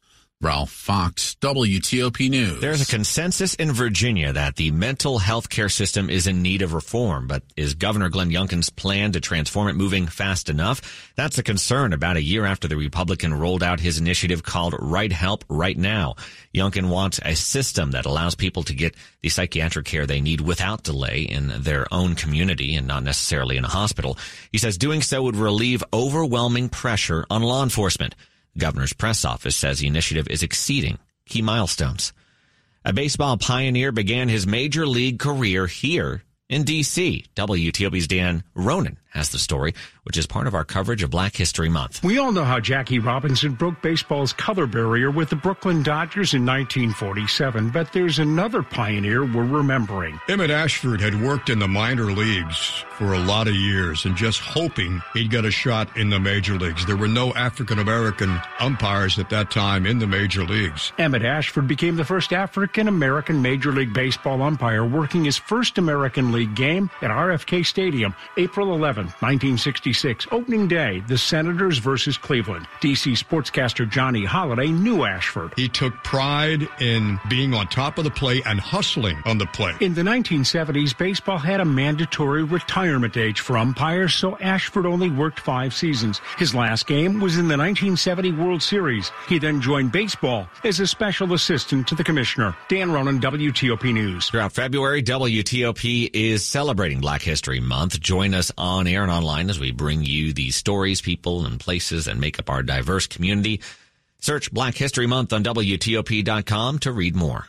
Ralph 0.44 0.70
Fox, 0.70 1.36
WTOP 1.40 2.28
News. 2.28 2.60
There's 2.60 2.82
a 2.82 2.86
consensus 2.86 3.54
in 3.54 3.72
Virginia 3.72 4.30
that 4.30 4.56
the 4.56 4.72
mental 4.72 5.18
health 5.18 5.48
care 5.48 5.70
system 5.70 6.10
is 6.10 6.26
in 6.26 6.42
need 6.42 6.60
of 6.60 6.74
reform, 6.74 7.26
but 7.26 7.42
is 7.56 7.72
Governor 7.72 8.10
Glenn 8.10 8.28
Youngkin's 8.28 8.68
plan 8.68 9.12
to 9.12 9.20
transform 9.20 9.68
it 9.68 9.74
moving 9.74 10.06
fast 10.06 10.50
enough? 10.50 11.12
That's 11.16 11.38
a 11.38 11.42
concern 11.42 11.94
about 11.94 12.18
a 12.18 12.22
year 12.22 12.44
after 12.44 12.68
the 12.68 12.76
Republican 12.76 13.32
rolled 13.32 13.62
out 13.62 13.80
his 13.80 13.96
initiative 13.96 14.42
called 14.42 14.74
Right 14.78 15.10
Help 15.10 15.46
Right 15.48 15.78
Now. 15.78 16.16
Youngkin 16.54 16.90
wants 16.90 17.20
a 17.24 17.34
system 17.34 17.92
that 17.92 18.04
allows 18.04 18.34
people 18.34 18.64
to 18.64 18.74
get 18.74 18.94
the 19.22 19.30
psychiatric 19.30 19.86
care 19.86 20.04
they 20.04 20.20
need 20.20 20.42
without 20.42 20.82
delay 20.82 21.22
in 21.22 21.54
their 21.62 21.86
own 21.90 22.16
community 22.16 22.76
and 22.76 22.86
not 22.86 23.02
necessarily 23.02 23.56
in 23.56 23.64
a 23.64 23.68
hospital. 23.68 24.18
He 24.52 24.58
says 24.58 24.76
doing 24.76 25.00
so 25.00 25.22
would 25.22 25.36
relieve 25.36 25.82
overwhelming 25.90 26.68
pressure 26.68 27.24
on 27.30 27.42
law 27.42 27.62
enforcement. 27.62 28.14
Governor's 28.56 28.92
press 28.92 29.24
office 29.24 29.56
says 29.56 29.78
the 29.78 29.86
initiative 29.86 30.28
is 30.28 30.42
exceeding 30.42 30.98
key 31.26 31.42
milestones. 31.42 32.12
A 32.84 32.92
baseball 32.92 33.36
pioneer 33.36 33.92
began 33.92 34.28
his 34.28 34.46
major 34.46 34.86
league 34.86 35.18
career 35.18 35.66
here 35.66 36.22
in 36.48 36.64
D.C. 36.64 37.24
WTOP's 37.34 38.06
Dan 38.06 38.44
Ronan 38.54 38.98
has 39.14 39.30
the 39.30 39.38
story, 39.38 39.74
which 40.02 40.18
is 40.18 40.26
part 40.26 40.46
of 40.46 40.54
our 40.54 40.64
coverage 40.64 41.02
of 41.02 41.10
Black 41.10 41.36
History 41.36 41.68
Month. 41.68 42.02
We 42.02 42.18
all 42.18 42.32
know 42.32 42.44
how 42.44 42.60
Jackie 42.60 42.98
Robinson 42.98 43.52
broke 43.52 43.80
baseball's 43.80 44.32
color 44.32 44.66
barrier 44.66 45.10
with 45.10 45.30
the 45.30 45.36
Brooklyn 45.36 45.82
Dodgers 45.82 46.34
in 46.34 46.44
1947, 46.44 47.70
but 47.70 47.92
there's 47.92 48.18
another 48.18 48.62
pioneer 48.62 49.24
we're 49.24 49.44
remembering. 49.44 50.18
Emmett 50.28 50.50
Ashford 50.50 51.00
had 51.00 51.20
worked 51.20 51.48
in 51.48 51.58
the 51.58 51.68
minor 51.68 52.12
leagues 52.12 52.84
for 52.98 53.14
a 53.14 53.18
lot 53.18 53.48
of 53.48 53.54
years 53.54 54.04
and 54.04 54.16
just 54.16 54.40
hoping 54.40 55.02
he'd 55.14 55.30
get 55.30 55.44
a 55.44 55.50
shot 55.50 55.96
in 55.96 56.10
the 56.10 56.20
major 56.20 56.56
leagues. 56.56 56.86
There 56.86 56.96
were 56.96 57.08
no 57.08 57.32
African 57.34 57.78
American 57.78 58.40
umpires 58.60 59.18
at 59.18 59.30
that 59.30 59.50
time 59.50 59.86
in 59.86 59.98
the 59.98 60.06
major 60.06 60.44
leagues. 60.44 60.92
Emmett 60.98 61.24
Ashford 61.24 61.66
became 61.66 61.96
the 61.96 62.04
first 62.04 62.32
African 62.32 62.88
American 62.88 63.42
Major 63.42 63.72
League 63.72 63.92
Baseball 63.92 64.42
umpire, 64.42 64.84
working 64.84 65.24
his 65.24 65.36
first 65.36 65.78
American 65.78 66.32
League 66.32 66.54
game 66.54 66.90
at 67.02 67.10
RFK 67.10 67.64
Stadium, 67.66 68.14
April 68.36 68.74
11, 68.74 69.03
1966. 69.20 70.26
Opening 70.30 70.68
day, 70.68 71.02
the 71.08 71.18
Senators 71.18 71.78
versus 71.78 72.16
Cleveland. 72.16 72.66
DC 72.80 73.12
sportscaster 73.12 73.88
Johnny 73.88 74.24
Holliday 74.24 74.68
knew 74.68 75.04
Ashford. 75.04 75.52
He 75.56 75.68
took 75.68 75.94
pride 76.04 76.68
in 76.80 77.18
being 77.28 77.54
on 77.54 77.66
top 77.68 77.98
of 77.98 78.04
the 78.04 78.10
play 78.10 78.42
and 78.46 78.60
hustling 78.60 79.20
on 79.24 79.38
the 79.38 79.46
play. 79.46 79.74
In 79.80 79.94
the 79.94 80.02
1970s, 80.02 80.96
baseball 80.96 81.38
had 81.38 81.60
a 81.60 81.64
mandatory 81.64 82.42
retirement 82.42 83.16
age 83.16 83.40
for 83.40 83.58
umpires, 83.58 84.14
so 84.14 84.38
Ashford 84.38 84.86
only 84.86 85.10
worked 85.10 85.40
five 85.40 85.74
seasons. 85.74 86.20
His 86.38 86.54
last 86.54 86.86
game 86.86 87.20
was 87.20 87.36
in 87.36 87.48
the 87.48 87.56
1970 87.56 88.32
World 88.32 88.62
Series. 88.62 89.10
He 89.28 89.38
then 89.38 89.60
joined 89.60 89.92
baseball 89.92 90.48
as 90.64 90.80
a 90.80 90.86
special 90.86 91.32
assistant 91.32 91.88
to 91.88 91.94
the 91.94 92.04
commissioner. 92.04 92.56
Dan 92.68 92.92
Ronan, 92.92 93.20
WTOP 93.20 93.92
News. 93.92 94.28
Throughout 94.28 94.52
February, 94.52 95.02
WTOP 95.02 96.10
is 96.12 96.46
celebrating 96.46 97.00
Black 97.00 97.22
History 97.22 97.60
Month. 97.60 98.00
Join 98.00 98.34
us 98.34 98.52
on 98.56 98.86
air 98.86 98.93
and 99.02 99.12
online 99.12 99.50
as 99.50 99.58
we 99.58 99.72
bring 99.72 100.04
you 100.04 100.32
the 100.32 100.50
stories, 100.50 101.00
people, 101.00 101.44
and 101.44 101.58
places 101.58 102.04
that 102.04 102.16
make 102.16 102.38
up 102.38 102.50
our 102.50 102.62
diverse 102.62 103.06
community. 103.06 103.60
Search 104.20 104.52
Black 104.52 104.74
History 104.74 105.06
Month 105.06 105.32
on 105.32 105.44
WTOP.com 105.44 106.78
to 106.80 106.92
read 106.92 107.14
more. 107.16 107.46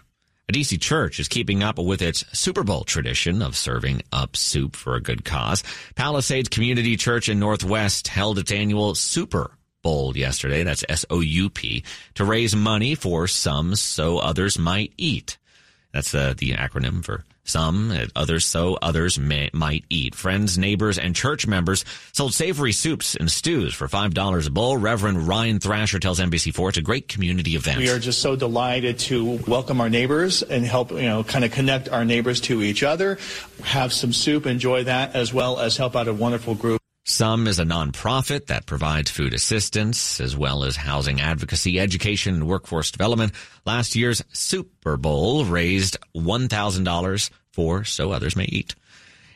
A 0.47 0.53
DC 0.53 0.79
church 0.79 1.19
is 1.19 1.27
keeping 1.27 1.63
up 1.63 1.79
with 1.79 2.01
its 2.01 2.23
Super 2.37 2.63
Bowl 2.63 2.83
tradition 2.83 3.41
of 3.41 3.55
serving 3.55 4.03
up 4.11 4.35
soup 4.35 4.75
for 4.75 4.95
a 4.95 5.01
good 5.01 5.25
cause. 5.25 5.63
Palisades 5.95 6.49
Community 6.49 6.97
Church 6.97 7.29
in 7.29 7.39
Northwest 7.39 8.09
held 8.09 8.37
its 8.37 8.51
annual 8.51 8.93
Super 8.93 9.51
Bowl 9.81 10.15
yesterday. 10.15 10.63
That's 10.63 10.83
S-O-U-P 10.87 11.83
to 12.15 12.25
raise 12.25 12.55
money 12.55 12.93
for 12.93 13.27
some 13.27 13.75
so 13.75 14.19
others 14.19 14.59
might 14.59 14.93
eat. 14.97 15.37
That's 15.93 16.13
uh, 16.13 16.33
the 16.37 16.51
acronym 16.51 17.03
for 17.03 17.23
some, 17.45 17.97
others 18.15 18.45
so 18.45 18.77
others 18.81 19.17
may, 19.17 19.49
might 19.53 19.85
eat. 19.89 20.15
Friends, 20.15 20.57
neighbors, 20.57 20.97
and 20.97 21.15
church 21.15 21.47
members 21.47 21.85
sold 22.11 22.33
savory 22.33 22.71
soups 22.71 23.15
and 23.15 23.31
stews 23.31 23.73
for 23.73 23.87
$5 23.87 24.47
a 24.47 24.51
bowl. 24.51 24.77
Reverend 24.77 25.27
Ryan 25.27 25.59
Thrasher 25.59 25.99
tells 25.99 26.19
NBC4 26.19 26.69
it's 26.69 26.77
a 26.77 26.81
great 26.81 27.07
community 27.07 27.55
event. 27.55 27.77
We 27.77 27.89
are 27.89 27.99
just 27.99 28.21
so 28.21 28.35
delighted 28.35 28.99
to 28.99 29.39
welcome 29.47 29.79
our 29.81 29.89
neighbors 29.89 30.43
and 30.43 30.65
help, 30.65 30.91
you 30.91 31.03
know, 31.03 31.23
kind 31.23 31.45
of 31.45 31.51
connect 31.51 31.89
our 31.89 32.03
neighbors 32.03 32.41
to 32.41 32.61
each 32.61 32.83
other, 32.83 33.17
have 33.63 33.93
some 33.93 34.13
soup, 34.13 34.45
enjoy 34.45 34.83
that, 34.85 35.15
as 35.15 35.33
well 35.33 35.59
as 35.59 35.77
help 35.77 35.95
out 35.95 36.07
a 36.07 36.13
wonderful 36.13 36.55
group. 36.55 36.81
Some 37.07 37.45
is 37.45 37.59
a 37.59 37.65
nonprofit 37.65 38.47
that 38.47 38.65
provides 38.65 39.11
food 39.11 39.35
assistance 39.35 40.19
as 40.19 40.35
well 40.35 40.63
as 40.63 40.75
housing 40.75 41.21
advocacy, 41.21 41.79
education, 41.79 42.33
and 42.33 42.47
workforce 42.47 42.89
development. 42.89 43.33
Last 43.63 43.95
year's 43.95 44.23
Super 44.33 44.97
Bowl 44.97 45.45
raised 45.45 45.97
$1,000 46.15 47.29
for 47.51 47.83
So 47.83 48.11
Others 48.11 48.35
May 48.35 48.45
Eat. 48.45 48.73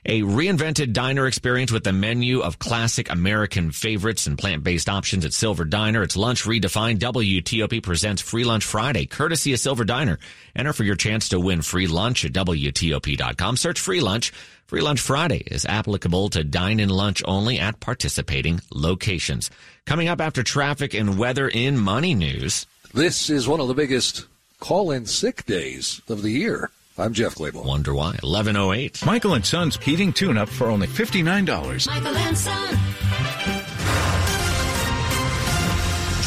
A 0.05 0.21
reinvented 0.21 0.93
diner 0.93 1.27
experience 1.27 1.71
with 1.71 1.85
a 1.85 1.91
menu 1.91 2.39
of 2.39 2.57
classic 2.57 3.09
American 3.09 3.71
favorites 3.71 4.27
and 4.27 4.37
plant-based 4.37 4.87
options 4.87 5.25
at 5.25 5.33
Silver 5.33 5.65
Diner. 5.65 6.03
It's 6.03 6.15
lunch 6.15 6.45
redefined. 6.45 6.99
WTOP 6.99 7.83
presents 7.83 8.21
Free 8.21 8.45
Lunch 8.45 8.65
Friday, 8.65 9.05
courtesy 9.05 9.53
of 9.53 9.59
Silver 9.59 9.83
Diner. 9.83 10.17
Enter 10.55 10.73
for 10.73 10.83
your 10.83 10.95
chance 10.95 11.29
to 11.29 11.39
win 11.39 11.61
free 11.61 11.87
lunch 11.87 12.23
at 12.23 12.31
WTOP.com. 12.31 13.57
Search 13.57 13.79
free 13.79 13.99
lunch 13.99 14.31
Free 14.69 14.81
Lunch 14.81 14.99
Friday 14.99 15.41
is 15.47 15.65
applicable 15.65 16.29
to 16.29 16.43
dine-in 16.43 16.89
lunch 16.89 17.23
only 17.25 17.57
at 17.57 17.79
participating 17.79 18.61
locations. 18.71 19.49
Coming 19.87 20.07
up 20.07 20.21
after 20.21 20.43
traffic 20.43 20.93
and 20.93 21.17
weather 21.17 21.47
in 21.47 21.75
money 21.75 22.13
news. 22.13 22.67
This 22.93 23.31
is 23.31 23.47
one 23.47 23.59
of 23.59 23.67
the 23.67 23.73
biggest 23.73 24.27
call-in 24.59 25.07
sick 25.07 25.43
days 25.47 26.03
of 26.07 26.21
the 26.21 26.29
year. 26.29 26.69
I'm 26.99 27.13
Jeff 27.13 27.35
Clabaugh. 27.35 27.65
Wonder 27.65 27.93
why. 27.93 28.17
1108. 28.21 29.05
Michael 29.05 29.33
and 29.35 29.45
Son's 29.45 29.77
heating 29.77 30.11
tune-up 30.11 30.49
for 30.49 30.67
only 30.67 30.87
$59. 30.87 31.87
Michael 31.87 32.17
and 32.17 32.37
Son. 32.37 33.58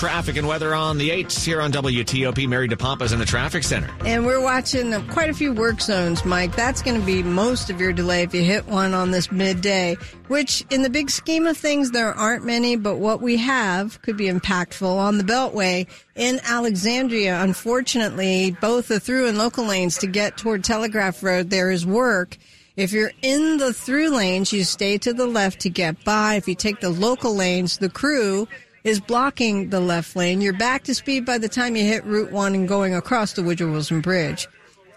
Traffic 0.03 0.37
and 0.37 0.49
weather 0.49 0.75
on 0.75 0.99
the 0.99 1.11
8s 1.11 1.45
here 1.45 1.61
on 1.61 1.71
WTOP. 1.71 2.49
Mary 2.49 2.67
DePompas 2.67 3.13
in 3.13 3.21
the 3.21 3.25
traffic 3.25 3.63
center. 3.63 3.89
And 4.05 4.27
we're 4.27 4.41
watching 4.41 4.93
uh, 4.93 5.01
quite 5.13 5.31
a 5.31 5.33
few 5.33 5.53
work 5.53 5.81
zones, 5.81 6.25
Mike. 6.25 6.57
That's 6.57 6.83
going 6.83 6.99
to 6.99 7.07
be 7.07 7.23
most 7.23 7.71
of 7.71 7.81
your 7.81 7.93
delay 7.93 8.25
if 8.25 8.35
you 8.35 8.43
hit 8.43 8.67
one 8.67 8.95
on 8.95 9.13
this 9.13 9.31
midday, 9.31 9.97
which 10.27 10.65
in 10.71 10.83
the 10.83 10.91
big 10.91 11.09
scheme 11.09 11.47
of 11.47 11.57
things, 11.57 11.93
there 11.93 12.13
aren't 12.13 12.45
many, 12.45 12.75
but 12.75 12.97
what 12.97 13.23
we 13.23 13.37
have 13.37 14.03
could 14.03 14.17
be 14.17 14.27
impactful 14.27 14.93
on 14.93 15.19
the 15.19 15.25
Beltway 15.25 15.87
in 16.17 16.41
Alexandria. 16.43 17.41
Unfortunately, 17.41 18.57
both 18.61 18.89
the 18.89 18.99
through 18.99 19.29
and 19.29 19.39
local 19.39 19.65
lanes 19.67 19.99
to 19.99 20.09
get 20.09 20.37
toward 20.37 20.65
Telegraph 20.65 21.23
Road, 21.23 21.49
there 21.49 21.71
is 21.71 21.87
work. 21.87 22.39
If 22.75 22.93
you're 22.93 23.13
in 23.23 23.59
the 23.59 23.73
through 23.73 24.17
lanes, 24.17 24.53
you 24.53 24.65
stay 24.65 24.99
to 24.99 25.13
the 25.13 25.29
left 25.29 25.61
to 25.61 25.71
get 25.71 26.03
by. 26.03 26.35
If 26.35 26.49
you 26.49 26.57
take 26.57 26.81
the 26.81 26.91
local 26.91 27.37
lanes, 27.37 27.79
the 27.79 27.89
crew 27.89 28.49
is 28.85 29.01
blocking 29.01 29.71
the 29.71 29.81
left 29.81 30.17
lane. 30.17 30.41
You're 30.41 30.53
back 30.53 30.85
to 30.85 30.95
speed 30.95 31.25
by 31.25 31.39
the 31.39 31.49
time 31.49 31.77
you 31.77 31.85
hit 31.85 32.05
Route 32.05 32.33
1 32.33 32.55
and 32.55 32.69
going 32.69 32.95
across 32.95 33.33
the 33.33 33.43
Woodrow 33.43 33.71
Wilson 33.71 34.01
Bridge. 34.01 34.49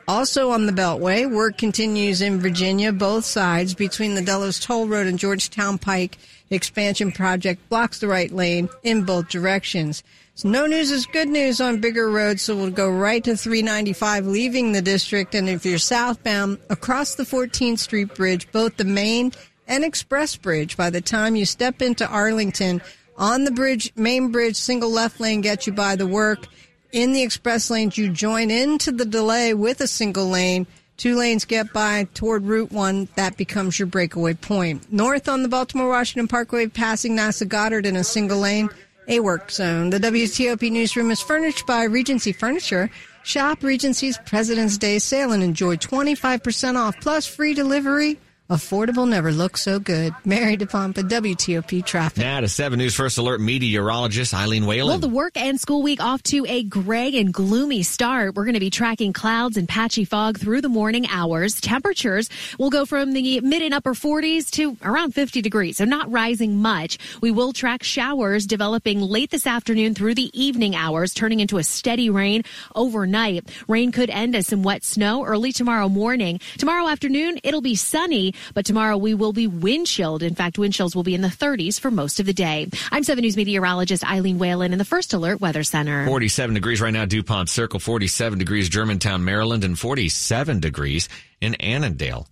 Also 0.07 0.51
on 0.51 0.67
the 0.67 0.71
Beltway, 0.71 1.29
work 1.29 1.57
continues 1.57 2.21
in 2.21 2.39
Virginia, 2.39 2.91
both 2.91 3.25
sides 3.25 3.73
between 3.73 4.13
the 4.13 4.21
Dulles 4.21 4.59
Toll 4.59 4.87
Road 4.87 5.07
and 5.07 5.17
Georgetown 5.17 5.77
Pike 5.77 6.17
expansion 6.51 7.11
project 7.11 7.67
blocks 7.69 7.99
the 7.99 8.07
right 8.07 8.31
lane 8.31 8.69
in 8.83 9.03
both 9.03 9.29
directions. 9.29 10.03
So 10.35 10.49
no 10.49 10.67
news 10.67 10.91
is 10.91 11.05
good 11.07 11.29
news 11.29 11.61
on 11.61 11.79
bigger 11.79 12.11
roads, 12.11 12.43
so 12.43 12.55
we'll 12.55 12.69
go 12.69 12.89
right 12.89 13.23
to 13.23 13.35
395 13.35 14.27
leaving 14.27 14.73
the 14.73 14.81
district. 14.81 15.33
And 15.33 15.49
if 15.49 15.65
you're 15.65 15.79
southbound 15.79 16.59
across 16.69 17.15
the 17.15 17.23
14th 17.23 17.79
Street 17.79 18.13
Bridge, 18.13 18.51
both 18.51 18.77
the 18.77 18.83
main 18.83 19.31
and 19.67 19.83
express 19.83 20.35
bridge, 20.35 20.77
by 20.77 20.89
the 20.89 21.01
time 21.01 21.35
you 21.35 21.45
step 21.45 21.81
into 21.81 22.07
Arlington, 22.07 22.81
on 23.17 23.43
the 23.43 23.51
bridge, 23.51 23.91
main 23.95 24.31
bridge, 24.31 24.55
single 24.55 24.91
left 24.91 25.19
lane 25.19 25.41
gets 25.41 25.67
you 25.67 25.73
by 25.73 25.95
the 25.95 26.07
work. 26.07 26.47
In 26.91 27.13
the 27.13 27.23
express 27.23 27.69
lanes, 27.69 27.97
you 27.97 28.09
join 28.09 28.51
into 28.51 28.91
the 28.91 29.05
delay 29.05 29.53
with 29.53 29.81
a 29.81 29.87
single 29.87 30.27
lane. 30.27 30.67
Two 30.97 31.17
lanes 31.17 31.43
get 31.43 31.73
by 31.73 32.07
toward 32.13 32.45
Route 32.45 32.71
1. 32.71 33.09
That 33.15 33.35
becomes 33.35 33.77
your 33.77 33.87
breakaway 33.87 34.33
point. 34.33 34.91
North 34.93 35.27
on 35.27 35.43
the 35.43 35.49
Baltimore 35.49 35.89
Washington 35.89 36.27
Parkway, 36.27 36.67
passing 36.67 37.17
NASA 37.17 37.47
Goddard 37.47 37.85
in 37.85 37.97
a 37.97 38.03
single 38.03 38.39
lane, 38.39 38.69
a 39.07 39.19
work 39.19 39.51
zone. 39.51 39.89
The 39.89 39.99
WTOP 39.99 40.71
newsroom 40.71 41.11
is 41.11 41.21
furnished 41.21 41.67
by 41.67 41.83
Regency 41.83 42.31
Furniture. 42.31 42.89
Shop 43.23 43.61
Regency's 43.61 44.17
President's 44.19 44.77
Day 44.77 44.99
sale 44.99 45.31
and 45.31 45.43
enjoy 45.43 45.75
25% 45.77 46.75
off 46.77 46.95
plus 47.01 47.25
free 47.25 47.53
delivery 47.53 48.19
Affordable 48.47 49.09
never 49.09 49.31
looked 49.31 49.57
so 49.57 49.79
good. 49.79 50.13
Mary 50.23 50.55
DePompa, 50.55 51.09
WTOP 51.09 51.83
Traffic. 51.83 52.19
Now 52.19 52.41
to 52.41 52.47
7 52.47 52.77
News 52.77 52.93
First 52.93 53.17
Alert 53.17 53.41
meteorologist 53.41 54.35
Eileen 54.35 54.67
Whalen. 54.67 54.87
Well, 54.87 54.99
the 54.99 55.09
work 55.09 55.35
and 55.35 55.59
school 55.59 55.81
week 55.81 55.99
off 55.99 56.21
to 56.23 56.45
a 56.47 56.61
gray 56.61 57.17
and 57.17 57.33
gloomy 57.33 57.81
start. 57.81 58.35
We're 58.35 58.43
going 58.43 58.53
to 58.53 58.59
be 58.59 58.69
tracking 58.69 59.13
clouds 59.13 59.57
and 59.57 59.67
patchy 59.67 60.05
fog 60.05 60.37
through 60.37 60.61
the 60.61 60.69
morning 60.69 61.07
hours. 61.09 61.59
Temperatures 61.59 62.29
will 62.59 62.69
go 62.69 62.85
from 62.85 63.13
the 63.13 63.41
mid 63.41 63.63
and 63.63 63.73
upper 63.73 63.95
40s 63.95 64.51
to 64.51 64.77
around 64.83 65.15
50 65.15 65.41
degrees, 65.41 65.77
so 65.77 65.85
not 65.85 66.11
rising 66.11 66.57
much. 66.57 66.99
We 67.21 67.31
will 67.31 67.51
track 67.51 67.81
showers 67.81 68.45
developing 68.45 69.01
late 69.01 69.31
this 69.31 69.47
afternoon 69.47 69.95
through 69.95 70.13
the 70.13 70.29
evening 70.39 70.75
hours, 70.75 71.15
turning 71.15 71.39
into 71.39 71.57
a 71.57 71.63
steady 71.63 72.11
rain 72.11 72.43
overnight. 72.75 73.49
Rain 73.67 73.91
could 73.91 74.11
end 74.11 74.35
as 74.35 74.45
some 74.45 74.61
wet 74.61 74.83
snow 74.83 75.25
early 75.25 75.51
tomorrow 75.51 75.89
morning. 75.89 76.39
Tomorrow 76.59 76.87
afternoon, 76.89 77.39
it'll 77.43 77.61
be 77.61 77.73
sunny 77.73 78.34
but 78.53 78.65
tomorrow 78.65 78.97
we 78.97 79.13
will 79.13 79.33
be 79.33 79.47
wind 79.47 79.87
chilled. 79.87 80.23
In 80.23 80.35
fact, 80.35 80.57
wind 80.57 80.73
chills 80.73 80.95
will 80.95 81.03
be 81.03 81.15
in 81.15 81.21
the 81.21 81.27
30s 81.27 81.79
for 81.79 81.91
most 81.91 82.19
of 82.19 82.25
the 82.25 82.33
day. 82.33 82.67
I'm 82.91 83.03
7 83.03 83.21
News 83.21 83.37
meteorologist 83.37 84.03
Eileen 84.09 84.39
Whalen 84.39 84.71
in 84.71 84.79
the 84.79 84.85
First 84.85 85.13
Alert 85.13 85.41
Weather 85.41 85.63
Center. 85.63 86.05
47 86.05 86.53
degrees 86.53 86.81
right 86.81 86.93
now, 86.93 87.05
DuPont 87.05 87.49
Circle, 87.49 87.79
47 87.79 88.39
degrees 88.39 88.69
Germantown, 88.69 89.23
Maryland, 89.25 89.63
and 89.63 89.77
47 89.77 90.59
degrees 90.59 91.09
in 91.41 91.55
Annandale. 91.55 92.27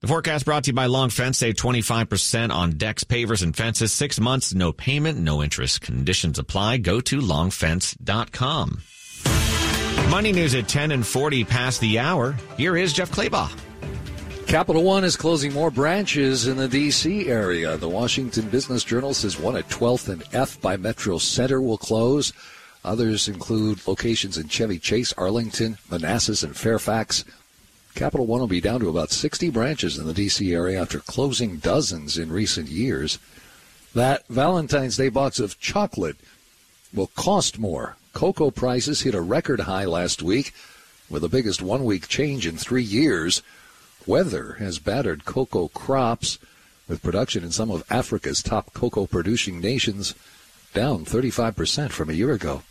The 0.00 0.06
forecast 0.06 0.44
brought 0.44 0.64
to 0.64 0.68
you 0.68 0.74
by 0.74 0.86
Long 0.86 1.10
Fence. 1.10 1.38
Save 1.38 1.54
25% 1.54 2.52
on 2.52 2.72
decks, 2.72 3.02
pavers, 3.02 3.42
and 3.42 3.56
fences. 3.56 3.92
Six 3.92 4.20
months, 4.20 4.54
no 4.54 4.72
payment, 4.72 5.18
no 5.18 5.42
interest. 5.42 5.80
Conditions 5.80 6.38
apply. 6.38 6.78
Go 6.78 7.00
to 7.00 7.18
longfence.com. 7.18 8.82
Money 10.08 10.32
news 10.32 10.54
at 10.54 10.68
10 10.68 10.92
and 10.92 11.04
40 11.04 11.44
past 11.44 11.80
the 11.80 11.98
hour. 11.98 12.36
Here 12.56 12.76
is 12.76 12.92
Jeff 12.92 13.10
Clabaugh. 13.10 13.50
Capital 14.48 14.82
One 14.82 15.04
is 15.04 15.14
closing 15.14 15.52
more 15.52 15.70
branches 15.70 16.46
in 16.46 16.56
the 16.56 16.68
D.C. 16.68 17.28
area. 17.28 17.76
The 17.76 17.86
Washington 17.86 18.48
Business 18.48 18.82
Journal 18.82 19.12
says 19.12 19.38
one 19.38 19.58
at 19.58 19.68
12th 19.68 20.08
and 20.08 20.24
F 20.32 20.58
by 20.62 20.78
Metro 20.78 21.18
Center 21.18 21.60
will 21.60 21.76
close. 21.76 22.32
Others 22.82 23.28
include 23.28 23.86
locations 23.86 24.38
in 24.38 24.48
Chevy 24.48 24.78
Chase, 24.78 25.12
Arlington, 25.18 25.76
Manassas, 25.90 26.42
and 26.42 26.56
Fairfax. 26.56 27.26
Capital 27.94 28.24
One 28.24 28.40
will 28.40 28.46
be 28.46 28.62
down 28.62 28.80
to 28.80 28.88
about 28.88 29.10
60 29.10 29.50
branches 29.50 29.98
in 29.98 30.06
the 30.06 30.14
D.C. 30.14 30.54
area 30.54 30.80
after 30.80 31.00
closing 31.00 31.58
dozens 31.58 32.16
in 32.16 32.32
recent 32.32 32.68
years. 32.68 33.18
That 33.94 34.26
Valentine's 34.28 34.96
Day 34.96 35.10
box 35.10 35.38
of 35.38 35.60
chocolate 35.60 36.16
will 36.94 37.08
cost 37.08 37.58
more. 37.58 37.96
Cocoa 38.14 38.50
prices 38.50 39.02
hit 39.02 39.14
a 39.14 39.20
record 39.20 39.60
high 39.60 39.84
last 39.84 40.22
week 40.22 40.54
with 41.10 41.20
the 41.20 41.28
biggest 41.28 41.60
one 41.60 41.84
week 41.84 42.08
change 42.08 42.46
in 42.46 42.56
three 42.56 42.82
years. 42.82 43.42
Weather 44.08 44.54
has 44.54 44.78
battered 44.78 45.26
cocoa 45.26 45.68
crops, 45.68 46.38
with 46.88 47.02
production 47.02 47.44
in 47.44 47.50
some 47.50 47.70
of 47.70 47.84
Africa's 47.90 48.42
top 48.42 48.72
cocoa 48.72 49.06
producing 49.06 49.60
nations 49.60 50.14
down 50.72 51.04
35% 51.04 51.90
from 51.90 52.08
a 52.08 52.14
year 52.14 52.32
ago. 52.32 52.62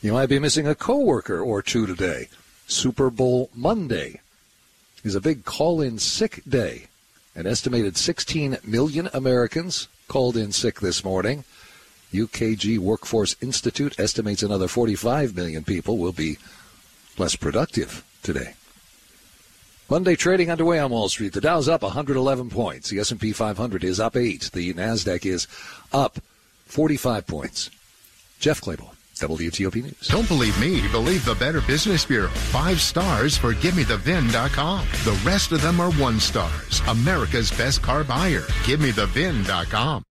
You 0.00 0.12
might 0.12 0.28
be 0.28 0.38
missing 0.38 0.68
a 0.68 0.76
coworker 0.76 1.40
or 1.40 1.62
two 1.62 1.84
today. 1.84 2.28
Super 2.68 3.10
Bowl 3.10 3.50
Monday 3.56 4.20
is 5.02 5.16
a 5.16 5.20
big 5.20 5.44
call 5.44 5.80
in 5.80 5.98
sick 5.98 6.44
day. 6.48 6.86
An 7.34 7.48
estimated 7.48 7.96
16 7.96 8.58
million 8.62 9.08
Americans 9.12 9.88
called 10.06 10.36
in 10.36 10.52
sick 10.52 10.78
this 10.78 11.02
morning. 11.02 11.42
UKG 12.12 12.78
Workforce 12.78 13.34
Institute 13.40 13.98
estimates 13.98 14.44
another 14.44 14.68
45 14.68 15.34
million 15.34 15.64
people 15.64 15.98
will 15.98 16.12
be 16.12 16.38
less 17.16 17.34
productive 17.34 18.04
today. 18.22 18.54
Monday 19.90 20.16
trading 20.16 20.50
underway 20.50 20.78
on 20.78 20.90
Wall 20.90 21.08
Street. 21.08 21.32
The 21.32 21.40
Dow's 21.40 21.66
up 21.66 21.82
111 21.82 22.50
points. 22.50 22.90
The 22.90 22.98
S&P 22.98 23.32
500 23.32 23.82
is 23.82 23.98
up 23.98 24.16
8. 24.16 24.50
The 24.52 24.74
Nasdaq 24.74 25.24
is 25.24 25.46
up 25.92 26.18
45 26.66 27.26
points. 27.26 27.70
Jeff 28.38 28.60
Clabaugh. 28.60 28.94
WTOP 29.14 29.82
News. 29.82 30.08
Don't 30.08 30.28
believe 30.28 30.58
me. 30.60 30.86
Believe 30.92 31.24
the 31.24 31.34
Better 31.34 31.60
Business 31.62 32.04
Bureau. 32.04 32.28
Five 32.28 32.80
stars 32.80 33.36
for 33.36 33.52
GiveMeTheVIN.com. 33.52 34.86
The 35.04 35.20
rest 35.24 35.50
of 35.50 35.60
them 35.60 35.80
are 35.80 35.90
one 35.94 36.20
stars. 36.20 36.80
America's 36.86 37.50
best 37.50 37.82
car 37.82 38.04
buyer. 38.04 38.42
GiveMeTheVIN.com. 38.62 40.04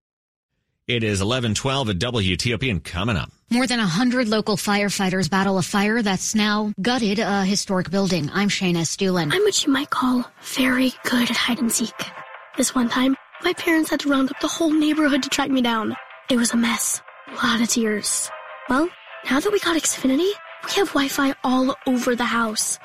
It 0.88 1.02
is 1.02 1.20
1112 1.20 1.90
at 1.90 1.98
WTOP 1.98 2.70
and 2.70 2.82
coming 2.84 3.16
up. 3.16 3.30
More 3.50 3.66
than 3.66 3.78
100 3.78 4.28
local 4.28 4.58
firefighters 4.58 5.30
battle 5.30 5.56
a 5.56 5.62
fire 5.62 6.02
that's 6.02 6.34
now 6.34 6.70
gutted 6.82 7.18
a 7.18 7.46
historic 7.46 7.90
building. 7.90 8.30
I'm 8.34 8.50
Shayna 8.50 8.80
Estulin. 8.80 9.32
I'm 9.32 9.40
what 9.42 9.64
you 9.64 9.72
might 9.72 9.88
call 9.88 10.30
very 10.42 10.92
good 11.04 11.30
at 11.30 11.36
hide 11.36 11.58
and 11.58 11.72
seek. 11.72 11.94
This 12.58 12.74
one 12.74 12.90
time, 12.90 13.16
my 13.42 13.54
parents 13.54 13.88
had 13.88 14.00
to 14.00 14.10
round 14.10 14.30
up 14.30 14.38
the 14.40 14.48
whole 14.48 14.70
neighborhood 14.70 15.22
to 15.22 15.30
track 15.30 15.48
me 15.48 15.62
down. 15.62 15.96
It 16.28 16.36
was 16.36 16.52
a 16.52 16.58
mess. 16.58 17.00
A 17.28 17.46
lot 17.46 17.62
of 17.62 17.70
tears. 17.70 18.30
Well, 18.68 18.86
now 19.30 19.40
that 19.40 19.50
we 19.50 19.60
got 19.60 19.78
Xfinity, 19.80 20.30
we 20.66 20.72
have 20.74 20.88
Wi-Fi 20.88 21.34
all 21.42 21.74
over 21.86 22.14
the 22.14 22.26
house, 22.26 22.78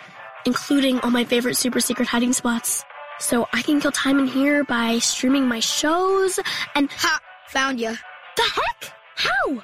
including 0.46 0.98
all 1.02 1.12
my 1.12 1.26
favorite 1.26 1.58
super 1.58 1.82
secret 1.82 2.08
hiding 2.08 2.32
spots. 2.32 2.86
So 3.20 3.50
I 3.52 3.64
can 3.64 3.82
kill 3.82 3.92
time 3.92 4.18
in 4.18 4.28
here 4.28 4.64
by 4.64 5.00
streaming 5.00 5.46
my 5.46 5.60
shows 5.60 6.40
and 6.74 6.90
ha, 6.90 7.20
found 7.48 7.82
you. 7.82 7.98
The 8.38 8.44
heck? 8.44 8.94
How? 9.18 9.64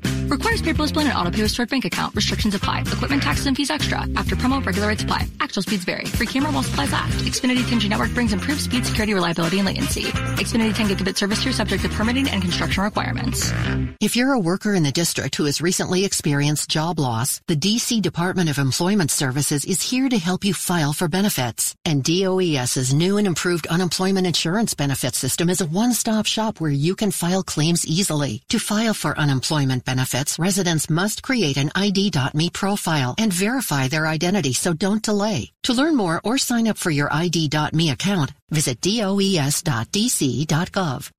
Requires 0.31 0.61
paperless 0.61 0.93
plan 0.93 1.07
and 1.07 1.17
auto 1.17 1.29
pay 1.29 1.41
with 1.41 1.51
stored 1.51 1.69
bank 1.69 1.83
account. 1.83 2.15
Restrictions 2.15 2.55
apply. 2.55 2.79
Equipment 2.87 3.21
taxes 3.21 3.47
and 3.47 3.57
fees 3.57 3.69
extra. 3.69 4.07
After 4.15 4.37
promo, 4.37 4.65
regular 4.65 4.87
rates 4.87 5.03
apply. 5.03 5.27
Actual 5.41 5.61
speeds 5.61 5.83
vary. 5.83 6.05
Free 6.05 6.25
camera 6.25 6.53
while 6.53 6.63
supplies 6.63 6.93
last. 6.93 7.17
Xfinity 7.25 7.63
10G 7.63 7.89
network 7.89 8.13
brings 8.13 8.31
improved 8.31 8.61
speed, 8.61 8.85
security, 8.85 9.13
reliability, 9.13 9.59
and 9.59 9.65
latency. 9.65 10.03
Xfinity 10.03 10.73
10 10.73 10.87
gigabit 10.87 11.17
service 11.17 11.43
through 11.43 11.51
subject 11.51 11.83
to 11.83 11.89
permitting 11.89 12.29
and 12.29 12.41
construction 12.41 12.81
requirements. 12.81 13.51
If 13.99 14.15
you're 14.15 14.31
a 14.31 14.39
worker 14.39 14.73
in 14.73 14.83
the 14.83 14.91
district 14.93 15.35
who 15.35 15.43
has 15.43 15.59
recently 15.59 16.05
experienced 16.05 16.69
job 16.69 16.97
loss, 16.97 17.41
the 17.47 17.57
DC 17.57 18.01
Department 18.01 18.49
of 18.49 18.57
Employment 18.57 19.11
Services 19.11 19.65
is 19.65 19.81
here 19.81 20.07
to 20.07 20.17
help 20.17 20.45
you 20.45 20.53
file 20.53 20.93
for 20.93 21.09
benefits. 21.09 21.75
And 21.83 22.05
DOES's 22.05 22.93
new 22.93 23.17
and 23.17 23.27
improved 23.27 23.67
unemployment 23.67 24.25
insurance 24.25 24.75
benefit 24.75 25.13
system 25.13 25.49
is 25.49 25.59
a 25.59 25.65
one-stop 25.65 26.25
shop 26.25 26.61
where 26.61 26.71
you 26.71 26.95
can 26.95 27.11
file 27.11 27.43
claims 27.43 27.85
easily. 27.85 28.43
To 28.47 28.59
file 28.59 28.93
for 28.93 29.17
unemployment 29.17 29.83
benefits, 29.83 30.20
residents 30.39 30.89
must 30.89 31.23
create 31.23 31.57
an 31.57 31.71
ID.me 31.75 32.49
profile 32.49 33.15
and 33.17 33.33
verify 33.33 33.87
their 33.87 34.07
identity, 34.07 34.53
so 34.53 34.73
don't 34.73 35.03
delay. 35.03 35.51
To 35.65 35.73
learn 35.73 35.95
more 35.95 36.19
or 36.23 36.39
sign 36.39 36.67
up 36.67 36.79
for 36.79 36.89
your 36.89 37.13
ID.me 37.13 37.91
account, 37.91 38.31
visit 38.49 38.81
does.dc.gov 38.81 39.61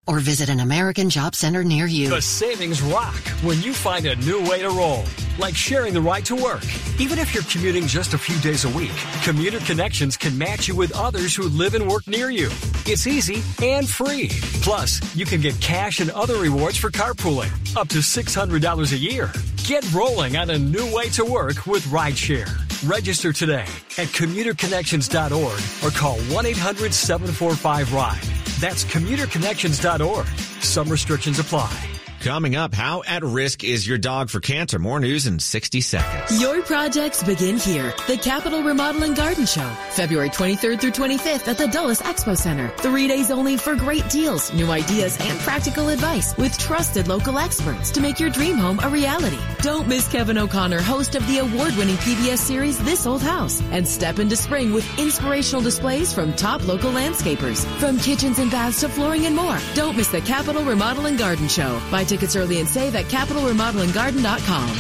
or 0.09 0.19
visit 0.19 0.49
an 0.49 0.59
American 0.59 1.11
Job 1.11 1.37
Center 1.37 1.63
near 1.63 1.87
you. 1.87 2.09
The 2.09 2.21
savings 2.21 2.83
rock 2.83 3.15
when 3.45 3.63
you 3.63 3.73
find 3.73 4.05
a 4.05 4.17
new 4.17 4.43
way 4.51 4.63
to 4.63 4.71
roll, 4.71 5.05
like 5.39 5.55
sharing 5.55 5.95
the 5.95 6.01
ride 6.01 6.25
to 6.27 6.35
work. 6.35 6.65
Even 6.99 7.21
if 7.21 7.33
you're 7.33 7.45
commuting 7.45 7.87
just 7.87 8.15
a 8.15 8.19
few 8.19 8.37
days 8.41 8.65
a 8.65 8.69
week, 8.71 8.91
Commuter 9.23 9.61
Connections 9.61 10.17
can 10.17 10.37
match 10.37 10.67
you 10.67 10.75
with 10.75 10.91
others 10.97 11.37
who 11.37 11.45
live 11.45 11.77
and 11.77 11.89
work 11.89 12.09
near 12.09 12.29
you. 12.31 12.51
It's 12.85 13.07
easy 13.07 13.45
and 13.65 13.89
free. 13.89 14.31
Plus, 14.61 15.01
you 15.15 15.25
can 15.25 15.41
get 15.41 15.61
cash 15.61 16.01
and 16.01 16.11
other 16.11 16.39
rewards 16.39 16.77
for 16.79 16.91
carpooling, 16.91 17.53
up 17.77 17.87
to 17.91 17.99
$600 17.99 18.93
a 18.93 18.99
year. 18.99 19.31
Get 19.65 19.89
rolling 19.95 20.37
on 20.37 20.51
a 20.51 20.59
new 20.59 20.93
way 20.93 21.11
to 21.11 21.25
work 21.25 21.65
with 21.67 21.85
rideshare. 21.85 22.51
Register 22.89 23.33
today 23.33 23.67
at 23.97 24.09
commuterconnections.org 24.33 25.85
or 25.85 25.97
call 25.97 26.17
1 26.35 26.47
800 26.47 26.95
745 26.95 27.93
RIDE. 27.93 28.23
That's 28.61 28.85
commuterconnections.org. 28.85 30.27
Some 30.63 30.89
restrictions 30.89 31.39
apply. 31.39 32.02
Coming 32.23 32.55
up, 32.55 32.73
how 32.73 33.03
at 33.05 33.25
risk 33.25 33.65
is 33.65 33.85
your 33.85 33.99
dog 33.99 34.31
for 34.31 34.39
cancer? 34.39 34.79
More 34.79 35.01
news 35.01 35.27
in 35.27 35.41
60 35.41 35.81
seconds. 35.81 36.41
Your 36.41 36.63
projects 36.63 37.21
begin 37.21 37.59
here. 37.59 37.93
The 38.07 38.17
Capital 38.17 38.63
Remodeling 38.63 39.15
Garden 39.15 39.45
Show, 39.45 39.69
February 39.91 40.29
23rd 40.29 40.81
through 40.81 40.93
25th 40.93 41.49
at 41.49 41.59
the 41.59 41.67
Dulles 41.67 42.01
Expo 42.01 42.37
Center. 42.37 42.69
Three 42.77 43.09
days 43.09 43.33
only 43.33 43.57
for 43.57 43.75
great 43.75 44.09
deals, 44.09 44.53
new 44.55 44.71
ideas, 44.71 45.19
and 45.21 45.37
practical 45.41 45.89
advice 45.89 46.37
with 46.37 46.57
trusted 46.59 47.09
local 47.09 47.39
experts 47.41 47.91
to 47.91 48.01
make 48.01 48.21
your 48.21 48.31
dream 48.31 48.57
home 48.57 48.79
a 48.85 48.89
reality. 48.89 49.41
Don't 49.59 49.89
miss 49.89 50.07
Kevin 50.07 50.39
O'Connor, 50.39 50.81
host 50.81 51.17
of 51.17 51.27
the 51.27 51.39
award-winning 51.39 51.97
PBS 51.97 52.39
series 52.39 52.79
This 52.85 53.05
Old 53.05 53.23
House, 53.23 53.61
and 53.73 53.87
step 53.87 54.21
into 54.21 54.37
spring 54.37 54.73
with 54.73 54.87
inspirational 54.97 55.61
displays 55.61 56.13
from 56.13 56.33
top 56.35 56.69
local 56.69 56.93
landscapers. 56.93 57.67
From 57.81 57.99
kitchens 57.99 58.39
and 58.39 58.49
baths 58.49 58.79
to 58.83 58.89
flooring 58.89 59.27
and 59.27 59.35
more. 59.35 59.59
Don't 59.75 59.97
miss 59.97 60.07
the 60.07 60.21
Capital 60.21 60.63
Remodeling 60.63 61.17
Garden 61.17 61.49
Show. 61.49 61.83
Buy 61.91 62.05
tickets 62.13 62.37
early 62.37 62.61
and 62.61 62.69
save 62.69 62.95
at 62.95 63.07
capitalremodelinggarden.com. 63.07 64.79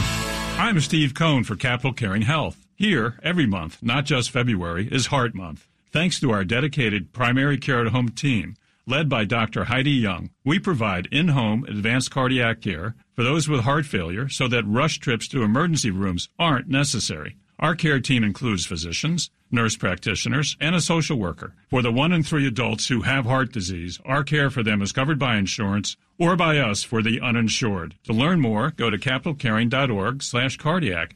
I'm 0.58 0.78
Steve 0.80 1.14
Cohn 1.14 1.44
for 1.44 1.56
Capital 1.56 1.94
Caring 1.94 2.22
Health. 2.22 2.66
Here, 2.74 3.18
every 3.22 3.46
month, 3.46 3.78
not 3.82 4.04
just 4.04 4.30
February, 4.30 4.86
is 4.92 5.06
Heart 5.06 5.34
Month. 5.34 5.66
Thanks 5.90 6.20
to 6.20 6.30
our 6.30 6.44
dedicated 6.44 7.14
primary 7.14 7.56
care 7.56 7.86
at 7.86 7.92
home 7.92 8.10
team, 8.10 8.56
led 8.86 9.08
by 9.08 9.24
Dr. 9.24 9.64
Heidi 9.64 9.92
Young, 9.92 10.28
we 10.44 10.58
provide 10.58 11.08
in 11.10 11.28
home 11.28 11.64
advanced 11.64 12.10
cardiac 12.10 12.60
care 12.60 12.96
for 13.14 13.22
those 13.22 13.48
with 13.48 13.60
heart 13.60 13.86
failure 13.86 14.28
so 14.28 14.46
that 14.48 14.66
rush 14.66 14.98
trips 14.98 15.26
to 15.28 15.42
emergency 15.42 15.90
rooms 15.90 16.28
aren't 16.38 16.68
necessary. 16.68 17.36
Our 17.58 17.74
care 17.74 18.00
team 18.00 18.24
includes 18.24 18.66
physicians, 18.66 19.30
nurse 19.52 19.76
practitioners, 19.76 20.56
and 20.60 20.74
a 20.74 20.80
social 20.80 21.18
worker. 21.18 21.54
For 21.68 21.82
the 21.82 21.92
one 21.92 22.12
in 22.12 22.22
three 22.22 22.46
adults 22.46 22.88
who 22.88 23.02
have 23.02 23.26
heart 23.26 23.52
disease, 23.52 24.00
our 24.04 24.24
care 24.24 24.50
for 24.50 24.62
them 24.62 24.82
is 24.82 24.92
covered 24.92 25.18
by 25.18 25.36
insurance 25.36 25.96
or 26.18 26.36
by 26.36 26.58
us 26.58 26.82
for 26.82 27.02
the 27.02 27.20
uninsured. 27.20 27.94
To 28.04 28.12
learn 28.12 28.40
more, 28.40 28.70
go 28.70 28.90
to 28.90 28.98
capitalcaring.org 28.98 30.22
slash 30.22 30.56
cardiac. 30.56 31.14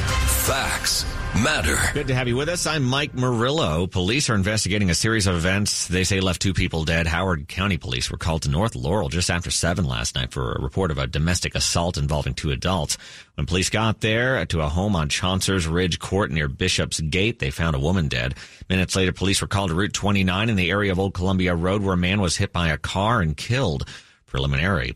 Facts 0.47 1.05
matter. 1.35 1.77
Good 1.93 2.07
to 2.07 2.15
have 2.15 2.27
you 2.27 2.35
with 2.35 2.49
us. 2.49 2.65
I'm 2.67 2.83
Mike 2.83 3.13
Murillo. 3.13 3.87
Police 3.87 4.29
are 4.29 4.35
investigating 4.35 4.89
a 4.89 4.95
series 4.95 5.27
of 5.27 5.35
events 5.35 5.87
they 5.87 6.03
say 6.03 6.19
left 6.19 6.41
two 6.41 6.53
people 6.53 6.83
dead. 6.83 7.07
Howard 7.07 7.47
County 7.47 7.77
Police 7.77 8.11
were 8.11 8.17
called 8.17 8.43
to 8.43 8.49
North 8.49 8.75
Laurel 8.75 9.09
just 9.09 9.29
after 9.29 9.49
7 9.49 9.85
last 9.85 10.15
night 10.15 10.31
for 10.31 10.53
a 10.53 10.61
report 10.61 10.91
of 10.91 10.97
a 10.97 11.07
domestic 11.07 11.55
assault 11.55 11.97
involving 11.97 12.33
two 12.33 12.51
adults. 12.51 12.97
When 13.35 13.45
police 13.45 13.69
got 13.69 14.01
there 14.01 14.45
to 14.45 14.61
a 14.61 14.69
home 14.69 14.95
on 14.95 15.09
Chauncers 15.09 15.67
Ridge 15.67 15.99
Court 15.99 16.31
near 16.31 16.47
Bishop's 16.47 16.99
Gate, 16.99 17.39
they 17.39 17.51
found 17.51 17.75
a 17.75 17.79
woman 17.79 18.07
dead. 18.07 18.35
Minutes 18.69 18.95
later, 18.95 19.11
police 19.11 19.41
were 19.41 19.47
called 19.47 19.69
to 19.69 19.75
Route 19.75 19.93
29 19.93 20.49
in 20.49 20.55
the 20.55 20.69
area 20.69 20.91
of 20.91 20.99
Old 20.99 21.13
Columbia 21.13 21.55
Road 21.55 21.81
where 21.81 21.93
a 21.93 21.97
man 21.97 22.21
was 22.21 22.37
hit 22.37 22.53
by 22.53 22.69
a 22.69 22.77
car 22.77 23.21
and 23.21 23.35
killed. 23.35 23.87
Preliminary 24.27 24.95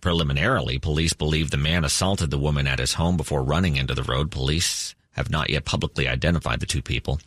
Preliminarily, 0.00 0.78
police 0.78 1.12
believe 1.12 1.50
the 1.50 1.56
man 1.56 1.84
assaulted 1.84 2.30
the 2.30 2.38
woman 2.38 2.68
at 2.68 2.78
his 2.78 2.94
home 2.94 3.16
before 3.16 3.42
running 3.42 3.74
into 3.76 3.94
the 3.94 4.04
road. 4.04 4.30
Police 4.30 4.94
have 5.16 5.30
not 5.30 5.50
yet 5.50 5.64
publicly 5.64 6.08
identified 6.08 6.60
the 6.60 6.66
two 6.66 6.82
people. 6.82 7.18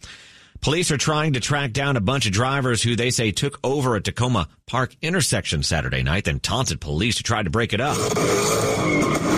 Police 0.62 0.92
are 0.92 0.98
trying 0.98 1.34
to 1.34 1.40
track 1.40 1.72
down 1.72 1.96
a 1.96 2.02
bunch 2.02 2.26
of 2.26 2.34
drivers 2.34 2.84
who 2.84 2.96
they 2.96 3.12
say 3.12 3.32
took 3.32 3.58
over 3.64 3.96
a 3.96 4.02
Takoma 4.02 4.48
Park 4.66 4.96
intersection 5.02 5.64
Saturday 5.64 6.04
night, 6.04 6.26
then 6.26 6.42
taunted 6.42 6.82
police 6.82 7.18
who 7.18 7.24
tried 7.24 7.44
to 7.44 7.50
break 7.50 7.72
it 7.72 7.80
up. 7.80 7.96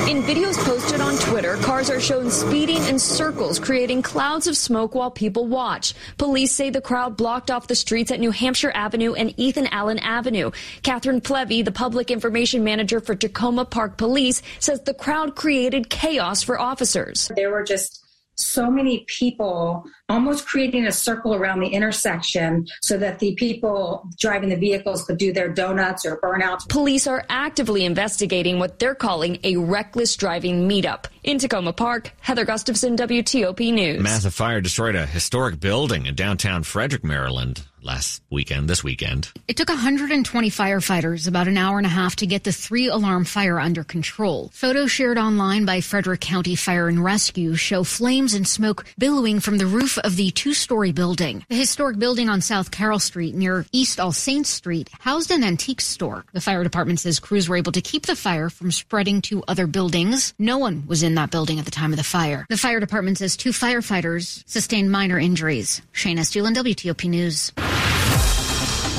In 0.09 0.23
videos 0.23 0.57
posted 0.65 0.99
on 0.99 1.15
Twitter, 1.19 1.57
cars 1.57 1.91
are 1.91 2.01
shown 2.01 2.31
speeding 2.31 2.83
in 2.85 2.97
circles, 2.97 3.59
creating 3.59 4.01
clouds 4.01 4.47
of 4.47 4.57
smoke 4.57 4.95
while 4.95 5.11
people 5.11 5.45
watch. 5.45 5.93
Police 6.17 6.51
say 6.51 6.71
the 6.71 6.81
crowd 6.81 7.15
blocked 7.15 7.51
off 7.51 7.67
the 7.67 7.75
streets 7.75 8.11
at 8.11 8.19
New 8.19 8.31
Hampshire 8.31 8.71
Avenue 8.73 9.13
and 9.13 9.31
Ethan 9.39 9.67
Allen 9.67 9.99
Avenue. 9.99 10.49
Catherine 10.81 11.21
Plevy, 11.21 11.61
the 11.61 11.71
public 11.71 12.09
information 12.09 12.63
manager 12.63 12.99
for 12.99 13.15
Takoma 13.15 13.69
Park 13.69 13.97
Police, 13.97 14.41
says 14.59 14.81
the 14.81 14.93
crowd 14.95 15.35
created 15.35 15.89
chaos 15.89 16.41
for 16.41 16.59
officers. 16.59 17.31
There 17.35 17.51
were 17.51 17.63
just 17.63 18.00
so 18.43 18.69
many 18.69 19.05
people 19.07 19.85
almost 20.09 20.45
creating 20.45 20.85
a 20.85 20.91
circle 20.91 21.33
around 21.33 21.59
the 21.59 21.67
intersection 21.67 22.67
so 22.81 22.97
that 22.97 23.19
the 23.19 23.33
people 23.35 24.09
driving 24.19 24.49
the 24.49 24.55
vehicles 24.55 25.03
could 25.05 25.17
do 25.17 25.31
their 25.31 25.49
donuts 25.49 26.05
or 26.05 26.17
burnouts. 26.17 26.67
Police 26.67 27.07
are 27.07 27.25
actively 27.29 27.85
investigating 27.85 28.59
what 28.59 28.79
they're 28.79 28.95
calling 28.95 29.39
a 29.43 29.57
reckless 29.57 30.15
driving 30.15 30.67
meetup. 30.67 31.05
In 31.23 31.37
Takoma 31.37 31.75
Park, 31.75 32.11
Heather 32.19 32.45
Gustafson, 32.45 32.97
WTOP 32.97 33.71
News. 33.71 34.01
Massive 34.01 34.33
fire 34.33 34.59
destroyed 34.59 34.95
a 34.95 35.05
historic 35.05 35.59
building 35.59 36.07
in 36.07 36.15
downtown 36.15 36.63
Frederick, 36.63 37.03
Maryland 37.03 37.63
last 37.83 38.21
weekend, 38.29 38.69
this 38.69 38.83
weekend. 38.83 39.29
It 39.47 39.57
took 39.57 39.69
120 39.69 40.49
firefighters 40.49 41.27
about 41.27 41.47
an 41.47 41.57
hour 41.57 41.77
and 41.77 41.85
a 41.85 41.89
half 41.89 42.15
to 42.17 42.27
get 42.27 42.43
the 42.43 42.51
three 42.51 42.87
alarm 42.87 43.25
fire 43.25 43.59
under 43.59 43.83
control. 43.83 44.49
Photos 44.53 44.91
shared 44.91 45.17
online 45.17 45.65
by 45.65 45.81
Frederick 45.81 46.21
County 46.21 46.55
Fire 46.55 46.87
and 46.87 47.03
Rescue 47.03 47.55
show 47.55 47.83
flames 47.83 48.33
and 48.33 48.47
smoke 48.47 48.85
billowing 48.97 49.39
from 49.39 49.57
the 49.57 49.65
roof 49.65 49.97
of 49.99 50.15
the 50.15 50.31
two 50.31 50.53
story 50.53 50.91
building. 50.91 51.45
The 51.49 51.55
historic 51.55 51.99
building 51.99 52.29
on 52.29 52.41
South 52.41 52.71
Carroll 52.71 52.99
Street 52.99 53.35
near 53.35 53.65
East 53.71 53.99
All 53.99 54.11
Saints 54.11 54.49
Street 54.49 54.89
housed 54.99 55.31
an 55.31 55.43
antique 55.43 55.81
store. 55.81 56.25
The 56.33 56.41
fire 56.41 56.63
department 56.63 56.99
says 56.99 57.19
crews 57.19 57.49
were 57.49 57.57
able 57.57 57.71
to 57.73 57.81
keep 57.81 58.05
the 58.05 58.15
fire 58.15 58.49
from 58.49 58.71
spreading 58.71 59.21
to 59.23 59.43
other 59.47 59.67
buildings. 59.67 60.33
No 60.37 60.57
one 60.57 60.83
was 60.87 61.03
in 61.03 61.15
that 61.15 61.31
building 61.31 61.59
at 61.59 61.65
the 61.65 61.71
time 61.71 61.91
of 61.91 61.97
the 61.97 62.03
fire. 62.03 62.45
The 62.49 62.57
fire 62.57 62.79
department 62.79 63.17
says 63.17 63.37
two 63.37 63.51
firefighters 63.51 64.43
sustained 64.47 64.91
minor 64.91 65.19
injuries. 65.19 65.81
Shayna 65.93 66.19
Estulin, 66.19 66.55
WTOP 66.55 67.09
News. 67.09 67.51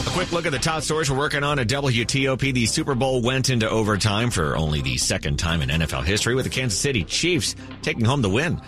A 0.07 0.11
quick 0.11 0.33
look 0.33 0.47
at 0.47 0.53
the 0.53 0.59
top 0.59 0.83
stories 0.83 1.11
we're 1.11 1.17
working 1.17 1.45
on 1.45 1.59
at 1.59 1.69
WTOP. 1.69 2.53
The 2.53 2.67
Super 2.67 2.95
Bowl 2.95 3.23
went 3.23 3.51
into 3.51 3.71
overtime 3.71 4.31
for 4.31 4.57
only 4.57 4.83
the 4.83 4.97
second 4.97 5.39
time 5.39 5.63
in 5.63 5.69
NFL 5.69 6.05
history 6.05 6.35
with 6.35 6.45
the 6.45 6.51
Kansas 6.51 6.79
City 6.79 7.05
Chiefs 7.05 7.55
taking 7.83 8.05
home 8.05 8.21
the 8.21 8.29
win. 8.29 8.61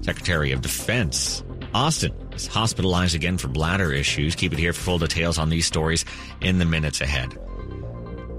Secretary 0.00 0.52
of 0.52 0.62
Defense 0.62 1.44
Austin 1.74 2.12
is 2.32 2.46
hospitalized 2.46 3.14
again 3.14 3.36
for 3.36 3.48
bladder 3.48 3.92
issues. 3.92 4.34
Keep 4.34 4.54
it 4.54 4.58
here 4.58 4.72
for 4.72 4.80
full 4.80 4.98
details 4.98 5.38
on 5.38 5.50
these 5.50 5.66
stories 5.66 6.04
in 6.40 6.58
the 6.58 6.64
minutes 6.64 7.00
ahead. 7.00 7.38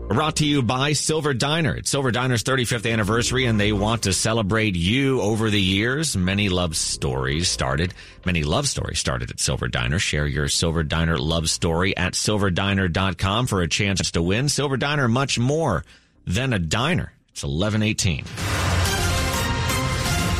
Brought 0.09 0.37
to 0.37 0.45
you 0.45 0.63
by 0.63 0.93
Silver 0.93 1.35
Diner. 1.35 1.75
It's 1.75 1.91
Silver 1.91 2.09
Diner's 2.09 2.43
35th 2.43 2.91
anniversary 2.91 3.45
and 3.45 3.59
they 3.59 3.71
want 3.71 4.03
to 4.03 4.13
celebrate 4.13 4.75
you 4.75 5.21
over 5.21 5.51
the 5.51 5.61
years. 5.61 6.17
Many 6.17 6.49
love 6.49 6.75
stories 6.75 7.47
started. 7.47 7.93
Many 8.25 8.41
love 8.41 8.67
stories 8.67 8.97
started 8.97 9.29
at 9.29 9.39
Silver 9.39 9.67
Diner. 9.67 9.99
Share 9.99 10.25
your 10.25 10.47
Silver 10.47 10.81
Diner 10.83 11.19
love 11.19 11.47
story 11.47 11.95
at 11.95 12.13
silverdiner.com 12.13 13.45
for 13.45 13.61
a 13.61 13.67
chance 13.67 14.09
to 14.11 14.23
win. 14.23 14.49
Silver 14.49 14.77
Diner, 14.77 15.07
much 15.07 15.37
more 15.37 15.85
than 16.25 16.53
a 16.53 16.59
diner. 16.59 17.13
It's 17.29 17.43
1118. 17.43 18.68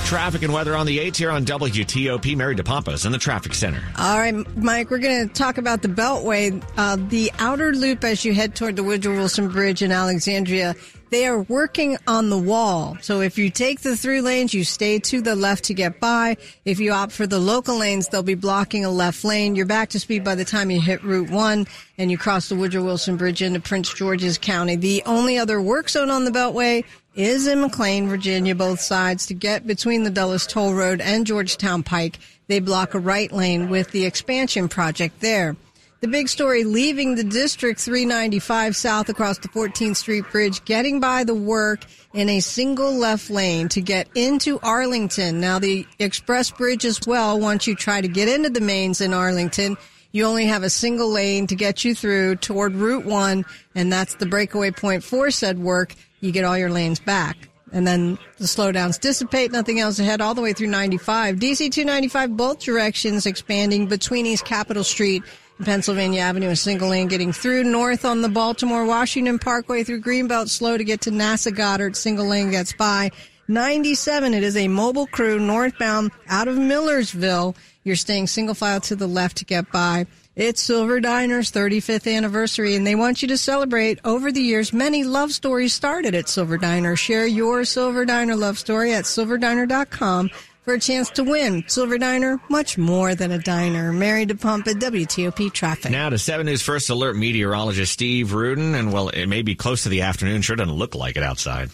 Traffic 0.10 0.42
and 0.42 0.52
weather 0.52 0.76
on 0.76 0.88
the 0.88 0.98
8th 0.98 1.18
here 1.18 1.30
on 1.30 1.46
WTOP. 1.46 2.36
Mary 2.36 2.56
DePompas 2.56 3.06
in 3.06 3.12
the 3.12 3.20
traffic 3.20 3.54
center. 3.54 3.80
All 3.96 4.18
right, 4.18 4.34
Mike, 4.58 4.90
we're 4.90 4.98
going 4.98 5.28
to 5.28 5.32
talk 5.32 5.60
about 5.60 5.84
the 5.84 5.88
Beltway. 5.88 6.64
Uh, 6.78 6.96
the 7.10 7.32
outer 7.38 7.74
loop 7.74 8.04
as 8.04 8.26
you 8.26 8.34
head 8.34 8.56
toward 8.56 8.76
the 8.76 8.82
Woodrow 8.84 9.16
Wilson 9.16 9.50
Bridge 9.50 9.84
in 9.84 9.92
Alexandria, 9.92 10.74
they 11.12 11.28
are 11.28 11.42
working 11.44 11.96
on 12.08 12.32
the 12.32 12.38
wall. 12.40 12.98
So 13.02 13.22
if 13.22 13.38
you 13.38 13.52
take 13.52 13.82
the 13.82 13.96
three 13.96 14.22
lanes, 14.22 14.52
you 14.52 14.64
stay 14.64 14.98
to 14.98 15.22
the 15.22 15.36
left 15.36 15.66
to 15.66 15.76
get 15.76 16.00
by. 16.00 16.38
If 16.66 16.80
you 16.80 16.92
opt 16.92 17.12
for 17.12 17.28
the 17.28 17.40
local 17.40 17.78
lanes, 17.78 18.08
they'll 18.08 18.24
be 18.24 18.34
blocking 18.34 18.86
a 18.86 18.90
left 18.90 19.24
lane. 19.24 19.56
You're 19.56 19.68
back 19.68 19.90
to 19.90 20.00
speed 20.00 20.24
by 20.24 20.34
the 20.34 20.46
time 20.46 20.72
you 20.72 20.82
hit 20.82 21.04
Route 21.04 21.30
1 21.30 21.68
and 22.00 22.10
you 22.10 22.18
cross 22.18 22.50
the 22.50 22.56
Woodrow 22.56 22.84
Wilson 22.84 23.16
Bridge 23.16 23.44
into 23.44 23.60
Prince 23.60 23.94
George's 23.94 24.40
County. 24.40 24.76
The 24.76 25.04
only 25.06 25.38
other 25.38 25.62
work 25.62 25.88
zone 25.88 26.10
on 26.10 26.26
the 26.26 26.32
Beltway 26.32 26.84
is 27.16 27.48
in 27.48 27.62
McLean, 27.62 28.08
Virginia, 28.08 28.56
both 28.56 28.80
sides. 28.80 29.26
To 29.28 29.34
get 29.34 29.68
between 29.68 30.04
the 30.04 30.10
Dulles 30.10 30.48
Toll 30.48 30.74
Road 30.74 31.02
and 31.02 31.26
Georgetown 31.26 31.84
Pike, 31.84 32.20
they 32.48 32.60
block 32.60 32.94
a 32.94 33.00
right 33.00 33.32
lane 33.32 33.70
with 33.70 33.92
the 33.92 34.06
expansion 34.06 34.70
project 34.70 35.20
there. 35.20 35.56
The 36.02 36.08
big 36.08 36.30
story 36.30 36.64
leaving 36.64 37.16
the 37.16 37.26
district 37.26 37.82
395 37.82 38.74
south 38.74 39.10
across 39.10 39.38
the 39.40 39.50
14th 39.50 39.98
Street 39.98 40.24
Bridge, 40.32 40.64
getting 40.64 41.02
by 41.02 41.26
the 41.26 41.36
work 41.36 41.82
in 42.14 42.30
a 42.30 42.40
single 42.40 42.94
left 42.94 43.30
lane 43.30 43.68
to 43.70 43.82
get 43.82 44.08
into 44.16 44.60
Arlington. 44.64 45.42
Now 45.42 45.60
the 45.60 45.86
express 46.00 46.52
bridge 46.52 46.86
as 46.86 47.02
well, 47.06 47.38
once 47.38 47.68
you 47.68 47.76
try 47.76 48.00
to 48.00 48.08
get 48.08 48.30
into 48.30 48.50
the 48.50 48.62
mains 48.62 49.02
in 49.02 49.14
Arlington, 49.14 49.76
you 50.14 50.24
only 50.24 50.46
have 50.46 50.64
a 50.64 50.70
single 50.70 51.12
lane 51.12 51.48
to 51.48 51.56
get 51.56 51.84
you 51.84 51.94
through 51.94 52.38
toward 52.38 52.76
Route 52.76 53.06
1, 53.06 53.44
and 53.76 53.92
that's 53.92 54.16
the 54.16 54.26
breakaway 54.26 54.72
point 54.72 55.04
for 55.04 55.30
said 55.32 55.60
work 55.60 55.96
you 56.22 56.32
get 56.32 56.46
all 56.46 56.58
your 56.58 56.70
lanes 56.70 57.00
back. 57.00 57.50
And 57.72 57.86
then 57.86 58.18
the 58.38 58.46
slowdowns 58.46 59.00
dissipate, 59.00 59.52
nothing 59.52 59.80
else 59.80 60.00
ahead 60.00 60.22
all 60.22 60.34
the 60.34 60.42
way 60.42 60.54
through 60.54 60.68
95. 60.68 61.36
DC 61.36 61.72
295, 61.72 62.36
both 62.36 62.60
directions 62.60 63.26
expanding 63.26 63.86
between 63.88 64.26
East 64.26 64.46
Capitol 64.46 64.84
Street 64.84 65.24
and 65.58 65.68
Pennsylvania 65.68 66.22
Avenue, 66.22 66.50
a 66.50 66.56
single 66.56 66.90
lane 66.90 67.08
getting 67.08 67.32
through. 67.32 67.64
North 67.64 68.06
on 68.06 68.22
the 68.22 68.30
Baltimore 68.30 68.86
Washington 68.86 69.38
Parkway 69.38 69.84
through 69.84 70.02
Greenbelt, 70.02 70.50
slow 70.50 70.78
to 70.78 70.84
get 70.84 71.02
to 71.02 71.12
NASA 71.12 71.56
Goddard, 71.56 71.96
single 71.96 72.26
lane 72.26 72.50
gets 72.50 72.74
by. 72.74 73.12
97, 73.48 74.34
it 74.34 74.44
is 74.44 74.56
a 74.56 74.68
mobile 74.68 75.08
crew 75.08 75.40
northbound 75.40 76.12
out 76.28 76.48
of 76.48 76.56
Millersville. 76.56 77.56
You're 77.84 77.96
staying 77.96 78.28
single 78.28 78.56
file 78.56 78.80
to 78.82 78.96
the 78.96 79.08
left 79.08 79.38
to 79.38 79.46
get 79.46 79.72
by. 79.72 80.06
It's 80.40 80.64
Silver 80.64 81.02
Diner's 81.02 81.52
35th 81.52 82.10
anniversary, 82.10 82.76
and 82.76 82.88
they 82.88 82.96
want 82.96 83.22
you 83.22 83.28
to 83.28 83.38
celebrate. 83.38 84.00
Over 84.06 84.32
the 84.32 84.40
years, 84.40 84.72
many 84.72 85.04
love 85.04 85.34
stories 85.34 85.74
started 85.74 86.16
at 86.16 86.30
Silver 86.30 86.58
Diner. 86.58 86.96
Share 86.96 87.28
your 87.28 87.66
Silver 87.66 88.06
Diner 88.06 88.38
love 88.38 88.58
story 88.58 88.94
at 88.94 89.04
silverdiner.com 89.04 90.30
for 90.64 90.76
a 90.76 90.80
chance 90.80 91.10
to 91.10 91.26
win. 91.26 91.66
Silver 91.68 91.98
Diner, 91.98 92.40
much 92.48 92.78
more 92.78 93.16
than 93.16 93.32
a 93.32 93.40
diner. 93.40 93.92
Mary 93.92 94.26
DePompa 94.26 94.80
WTOP 94.80 95.52
Traffic. 95.52 95.92
Now 95.92 96.10
to 96.10 96.18
7 96.18 96.46
News 96.46 96.62
First 96.62 96.90
Alert 96.90 97.18
meteorologist 97.18 97.92
Steve 97.92 98.34
Rudin, 98.34 98.76
and 98.76 98.94
well, 98.94 99.10
it 99.10 99.26
may 99.26 99.42
be 99.42 99.56
close 99.56 99.84
to 99.84 99.90
the 99.90 100.04
afternoon. 100.04 100.42
Sure 100.42 100.56
doesn't 100.56 100.74
look 100.74 100.96
like 100.96 101.18
it 101.18 101.24
outside. 101.24 101.70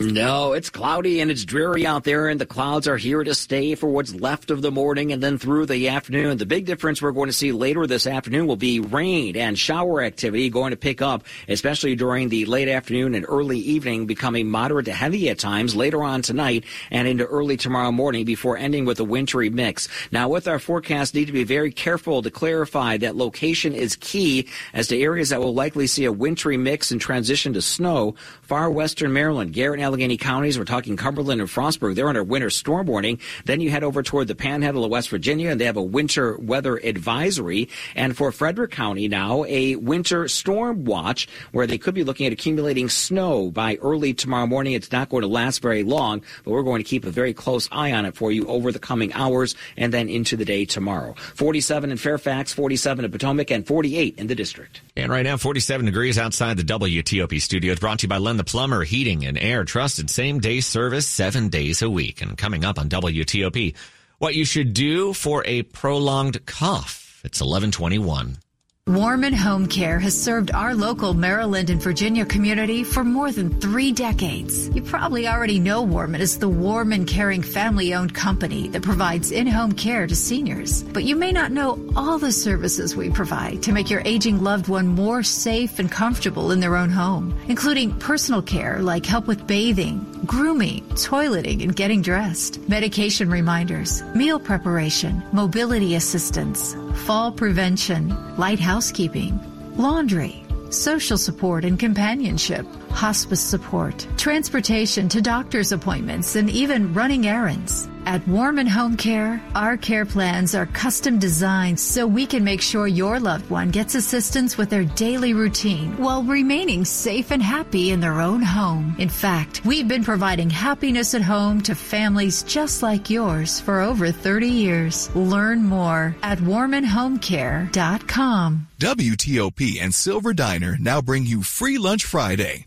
No, 0.00 0.52
it's 0.52 0.70
cloudy 0.70 1.20
and 1.20 1.30
it's 1.30 1.44
dreary 1.44 1.86
out 1.86 2.04
there, 2.04 2.28
and 2.28 2.40
the 2.40 2.46
clouds 2.46 2.88
are 2.88 2.96
here 2.96 3.22
to 3.22 3.34
stay 3.34 3.74
for 3.74 3.88
what's 3.88 4.14
left 4.14 4.50
of 4.50 4.60
the 4.60 4.70
morning 4.70 5.12
and 5.12 5.22
then 5.22 5.38
through 5.38 5.66
the 5.66 5.88
afternoon. 5.88 6.38
The 6.38 6.46
big 6.46 6.66
difference 6.66 7.00
we're 7.00 7.12
going 7.12 7.28
to 7.28 7.32
see 7.32 7.52
later 7.52 7.86
this 7.86 8.06
afternoon 8.06 8.46
will 8.46 8.56
be 8.56 8.80
rain 8.80 9.36
and 9.36 9.58
shower 9.58 10.02
activity 10.02 10.50
going 10.50 10.72
to 10.72 10.76
pick 10.76 11.00
up, 11.00 11.24
especially 11.48 11.94
during 11.94 12.28
the 12.28 12.44
late 12.46 12.68
afternoon 12.68 13.14
and 13.14 13.24
early 13.28 13.58
evening, 13.58 14.06
becoming 14.06 14.48
moderate 14.48 14.86
to 14.86 14.92
heavy 14.92 15.28
at 15.28 15.38
times 15.38 15.76
later 15.76 16.02
on 16.02 16.22
tonight 16.22 16.64
and 16.90 17.06
into 17.06 17.24
early 17.24 17.56
tomorrow 17.56 17.92
morning 17.92 18.24
before 18.24 18.56
ending 18.56 18.84
with 18.84 18.98
a 18.98 19.04
wintry 19.04 19.48
mix. 19.48 19.88
Now, 20.10 20.28
with 20.28 20.48
our 20.48 20.58
forecast, 20.58 21.14
need 21.14 21.26
to 21.26 21.32
be 21.32 21.44
very 21.44 21.70
careful 21.70 22.22
to 22.22 22.30
clarify 22.30 22.96
that 22.98 23.16
location 23.16 23.74
is 23.74 23.96
key 23.96 24.48
as 24.72 24.88
to 24.88 25.00
areas 25.00 25.28
that 25.28 25.40
will 25.40 25.54
likely 25.54 25.86
see 25.86 26.04
a 26.04 26.12
wintry 26.12 26.56
mix 26.56 26.90
and 26.90 27.00
transition 27.00 27.52
to 27.52 27.62
snow. 27.62 28.16
Far 28.42 28.70
western 28.70 29.12
Maryland, 29.12 29.52
Garrett 29.52 29.83
Allegheny 29.84 30.16
counties. 30.16 30.58
We're 30.58 30.64
talking 30.64 30.96
Cumberland 30.96 31.42
and 31.42 31.50
Frostburg. 31.50 31.94
They're 31.94 32.08
under 32.08 32.24
winter 32.24 32.48
storm 32.48 32.86
warning. 32.86 33.20
Then 33.44 33.60
you 33.60 33.70
head 33.70 33.84
over 33.84 34.02
toward 34.02 34.28
the 34.28 34.34
panhandle 34.34 34.82
of 34.82 34.90
West 34.90 35.10
Virginia, 35.10 35.50
and 35.50 35.60
they 35.60 35.66
have 35.66 35.76
a 35.76 35.82
winter 35.82 36.38
weather 36.38 36.78
advisory. 36.78 37.68
And 37.94 38.16
for 38.16 38.32
Frederick 38.32 38.70
County 38.70 39.08
now, 39.08 39.44
a 39.44 39.76
winter 39.76 40.26
storm 40.26 40.86
watch 40.86 41.28
where 41.52 41.66
they 41.66 41.76
could 41.76 41.94
be 41.94 42.02
looking 42.02 42.26
at 42.26 42.32
accumulating 42.32 42.88
snow 42.88 43.50
by 43.50 43.76
early 43.76 44.14
tomorrow 44.14 44.46
morning. 44.46 44.72
It's 44.72 44.90
not 44.90 45.10
going 45.10 45.20
to 45.20 45.28
last 45.28 45.60
very 45.60 45.82
long, 45.82 46.22
but 46.44 46.52
we're 46.52 46.62
going 46.62 46.82
to 46.82 46.88
keep 46.88 47.04
a 47.04 47.10
very 47.10 47.34
close 47.34 47.68
eye 47.70 47.92
on 47.92 48.06
it 48.06 48.16
for 48.16 48.32
you 48.32 48.46
over 48.46 48.72
the 48.72 48.78
coming 48.78 49.12
hours 49.12 49.54
and 49.76 49.92
then 49.92 50.08
into 50.08 50.34
the 50.34 50.46
day 50.46 50.64
tomorrow. 50.64 51.14
47 51.34 51.90
in 51.90 51.98
Fairfax, 51.98 52.54
47 52.54 53.04
in 53.04 53.10
Potomac, 53.10 53.50
and 53.50 53.66
48 53.66 54.18
in 54.18 54.28
the 54.28 54.34
district. 54.34 54.80
And 54.96 55.12
right 55.12 55.24
now, 55.24 55.36
47 55.36 55.84
degrees 55.84 56.16
outside 56.16 56.56
the 56.56 56.62
WTOP 56.62 57.38
studio. 57.42 57.72
It's 57.72 57.80
brought 57.80 57.98
to 57.98 58.04
you 58.04 58.08
by 58.08 58.18
Len 58.18 58.38
the 58.38 58.44
Plumber, 58.44 58.84
Heating 58.84 59.26
and 59.26 59.36
Air 59.36 59.64
trusted 59.74 60.08
same 60.08 60.38
day 60.38 60.60
service 60.60 61.04
seven 61.04 61.48
days 61.48 61.82
a 61.82 61.90
week. 61.90 62.22
And 62.22 62.38
coming 62.38 62.64
up 62.64 62.78
on 62.78 62.88
WTOP, 62.88 63.74
what 64.18 64.36
you 64.36 64.44
should 64.44 64.72
do 64.72 65.12
for 65.12 65.44
a 65.46 65.62
prolonged 65.62 66.46
cough. 66.46 67.20
It's 67.24 67.40
1121. 67.40 68.36
Warman 68.86 69.32
Home 69.32 69.66
Care 69.66 69.98
has 69.98 70.12
served 70.14 70.50
our 70.50 70.74
local 70.74 71.14
Maryland 71.14 71.70
and 71.70 71.82
Virginia 71.82 72.26
community 72.26 72.84
for 72.84 73.02
more 73.02 73.32
than 73.32 73.58
three 73.58 73.92
decades. 73.92 74.68
You 74.68 74.82
probably 74.82 75.26
already 75.26 75.58
know 75.58 75.80
Warman 75.80 76.20
is 76.20 76.38
the 76.38 76.50
warm 76.50 76.92
and 76.92 77.08
caring 77.08 77.42
family 77.42 77.94
owned 77.94 78.14
company 78.14 78.68
that 78.68 78.82
provides 78.82 79.30
in 79.30 79.46
home 79.46 79.72
care 79.72 80.06
to 80.06 80.14
seniors. 80.14 80.82
But 80.82 81.04
you 81.04 81.16
may 81.16 81.32
not 81.32 81.50
know 81.50 81.82
all 81.96 82.18
the 82.18 82.30
services 82.30 82.94
we 82.94 83.08
provide 83.08 83.62
to 83.62 83.72
make 83.72 83.88
your 83.88 84.02
aging 84.04 84.42
loved 84.42 84.68
one 84.68 84.88
more 84.88 85.22
safe 85.22 85.78
and 85.78 85.90
comfortable 85.90 86.50
in 86.50 86.60
their 86.60 86.76
own 86.76 86.90
home, 86.90 87.34
including 87.48 87.98
personal 87.98 88.42
care 88.42 88.82
like 88.82 89.06
help 89.06 89.26
with 89.26 89.46
bathing, 89.46 90.04
grooming, 90.26 90.84
toileting, 90.90 91.62
and 91.62 91.74
getting 91.74 92.02
dressed, 92.02 92.60
medication 92.68 93.30
reminders, 93.30 94.02
meal 94.14 94.38
preparation, 94.38 95.22
mobility 95.32 95.94
assistance, 95.94 96.76
fall 96.94 97.32
prevention, 97.32 98.14
light 98.36 98.60
housekeeping, 98.60 99.38
laundry, 99.76 100.44
social 100.70 101.18
support 101.18 101.64
and 101.64 101.78
companionship, 101.78 102.66
hospice 102.94 103.40
support, 103.40 104.06
transportation 104.16 105.08
to 105.08 105.20
doctor's 105.20 105.72
appointments, 105.72 106.36
and 106.36 106.48
even 106.48 106.94
running 106.94 107.26
errands. 107.26 107.88
At 108.06 108.26
Warm 108.28 108.58
and 108.58 108.68
Home 108.68 108.98
Care, 108.98 109.42
our 109.54 109.78
care 109.78 110.04
plans 110.04 110.54
are 110.54 110.66
custom 110.66 111.18
designed 111.18 111.80
so 111.80 112.06
we 112.06 112.26
can 112.26 112.44
make 112.44 112.60
sure 112.60 112.86
your 112.86 113.18
loved 113.18 113.48
one 113.48 113.70
gets 113.70 113.94
assistance 113.94 114.58
with 114.58 114.68
their 114.68 114.84
daily 114.84 115.32
routine 115.32 115.96
while 115.96 116.22
remaining 116.22 116.84
safe 116.84 117.30
and 117.30 117.42
happy 117.42 117.92
in 117.92 118.00
their 118.00 118.20
own 118.20 118.42
home. 118.42 118.94
In 118.98 119.08
fact, 119.08 119.64
we've 119.64 119.88
been 119.88 120.04
providing 120.04 120.50
happiness 120.50 121.14
at 121.14 121.22
home 121.22 121.62
to 121.62 121.74
families 121.74 122.42
just 122.42 122.82
like 122.82 123.08
yours 123.08 123.58
for 123.58 123.80
over 123.80 124.10
30 124.10 124.48
years. 124.48 125.08
Learn 125.16 125.64
more 125.64 126.14
at 126.22 126.36
warmandhomecare.com. 126.38 128.66
WTOP 128.78 129.80
and 129.80 129.94
Silver 129.94 130.34
Diner 130.34 130.76
now 130.78 131.00
bring 131.00 131.24
you 131.24 131.42
Free 131.42 131.78
Lunch 131.78 132.04
Friday 132.04 132.66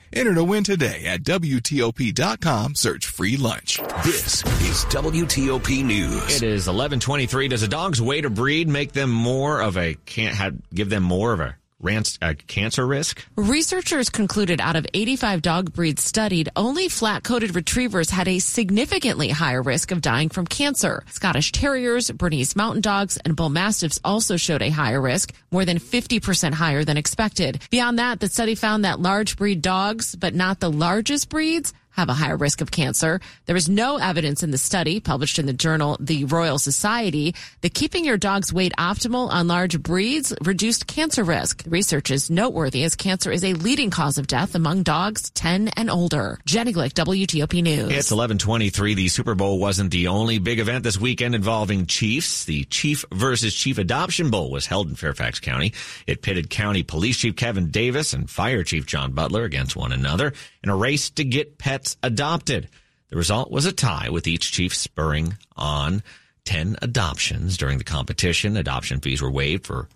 Enter 0.13 0.35
to 0.35 0.43
win 0.43 0.63
today 0.63 1.05
at 1.05 1.23
WTOP.com. 1.23 2.75
Search 2.75 3.05
free 3.05 3.37
lunch. 3.37 3.79
This 4.03 4.43
is 4.43 4.83
WTOP 4.85 5.85
News. 5.85 6.35
It 6.35 6.43
is 6.43 6.67
1123. 6.67 7.47
Does 7.47 7.63
a 7.63 7.67
dog's 7.67 8.01
weight 8.01 8.21
to 8.21 8.29
breed 8.29 8.67
make 8.67 8.91
them 8.91 9.09
more 9.09 9.61
of 9.61 9.77
a, 9.77 9.95
can't 10.05 10.35
have, 10.35 10.55
give 10.73 10.89
them 10.89 11.03
more 11.03 11.31
of 11.31 11.39
a 11.39 11.55
rans- 11.81 12.17
uh, 12.21 12.33
cancer 12.47 12.85
risk? 12.85 13.25
Researchers 13.35 14.09
concluded 14.09 14.61
out 14.61 14.75
of 14.75 14.85
85 14.93 15.41
dog 15.41 15.73
breeds 15.73 16.03
studied, 16.03 16.49
only 16.55 16.87
flat-coated 16.87 17.55
retrievers 17.55 18.09
had 18.09 18.27
a 18.27 18.39
significantly 18.39 19.29
higher 19.29 19.61
risk 19.61 19.91
of 19.91 20.01
dying 20.01 20.29
from 20.29 20.45
cancer. 20.47 21.03
Scottish 21.09 21.51
Terriers, 21.51 22.11
Bernese 22.11 22.53
Mountain 22.55 22.81
Dogs, 22.81 23.17
and 23.25 23.35
Bull 23.35 23.49
Mastiffs 23.49 23.99
also 24.03 24.37
showed 24.37 24.61
a 24.61 24.69
higher 24.69 25.01
risk, 25.01 25.33
more 25.51 25.65
than 25.65 25.79
50% 25.79 26.53
higher 26.53 26.83
than 26.83 26.97
expected. 26.97 27.61
Beyond 27.69 27.99
that, 27.99 28.19
the 28.19 28.27
study 28.27 28.55
found 28.55 28.85
that 28.85 28.99
large 28.99 29.37
breed 29.37 29.61
dogs, 29.61 30.15
but 30.15 30.33
not 30.33 30.59
the 30.59 30.71
largest 30.71 31.29
breeds, 31.29 31.73
have 31.91 32.09
a 32.09 32.13
higher 32.13 32.37
risk 32.37 32.61
of 32.61 32.71
cancer. 32.71 33.19
There 33.45 33.55
is 33.55 33.69
no 33.69 33.97
evidence 33.97 34.43
in 34.43 34.51
the 34.51 34.57
study 34.57 34.99
published 34.99 35.39
in 35.39 35.45
the 35.45 35.53
journal 35.53 35.97
The 35.99 36.25
Royal 36.25 36.59
Society 36.59 37.35
that 37.61 37.73
keeping 37.73 38.05
your 38.05 38.17
dog's 38.17 38.53
weight 38.53 38.73
optimal 38.77 39.29
on 39.29 39.47
large 39.47 39.81
breeds 39.81 40.33
reduced 40.41 40.87
cancer 40.87 41.23
risk. 41.23 41.63
The 41.63 41.69
research 41.69 42.11
is 42.11 42.29
noteworthy 42.29 42.83
as 42.83 42.95
cancer 42.95 43.31
is 43.31 43.43
a 43.43 43.53
leading 43.53 43.89
cause 43.89 44.17
of 44.17 44.27
death 44.27 44.55
among 44.55 44.83
dogs 44.83 45.29
10 45.31 45.69
and 45.69 45.89
older. 45.89 46.39
Jenny 46.45 46.73
Glick, 46.73 46.93
WTOP 46.93 47.61
News. 47.61 47.89
It's 47.91 48.11
1123. 48.11 48.93
The 48.93 49.07
Super 49.07 49.35
Bowl 49.35 49.59
wasn't 49.59 49.91
the 49.91 50.07
only 50.07 50.39
big 50.39 50.59
event 50.59 50.83
this 50.83 50.99
weekend 50.99 51.35
involving 51.35 51.85
Chiefs. 51.85 52.45
The 52.45 52.63
Chief 52.65 53.05
versus 53.11 53.53
Chief 53.53 53.77
Adoption 53.77 54.29
Bowl 54.29 54.51
was 54.51 54.65
held 54.65 54.89
in 54.89 54.95
Fairfax 54.95 55.39
County. 55.39 55.73
It 56.07 56.21
pitted 56.21 56.49
County 56.49 56.83
Police 56.83 57.17
Chief 57.17 57.35
Kevin 57.35 57.69
Davis 57.69 58.13
and 58.13 58.29
Fire 58.29 58.63
Chief 58.63 58.85
John 58.85 59.11
Butler 59.11 59.43
against 59.43 59.75
one 59.75 59.91
another 59.91 60.33
in 60.63 60.69
a 60.69 60.75
race 60.75 61.09
to 61.11 61.23
get 61.23 61.57
adopted. 62.03 62.69
The 63.09 63.17
result 63.17 63.51
was 63.51 63.65
a 63.65 63.71
tie 63.71 64.09
with 64.09 64.27
each 64.27 64.51
chief 64.51 64.73
spurring 64.73 65.37
on 65.55 66.03
10 66.45 66.77
adoptions 66.81 67.57
during 67.57 67.77
the 67.77 67.83
competition. 67.83 68.57
Adoption 68.57 68.99
fees 68.99 69.21
were 69.21 69.31
waived 69.31 69.65
for 69.65 69.87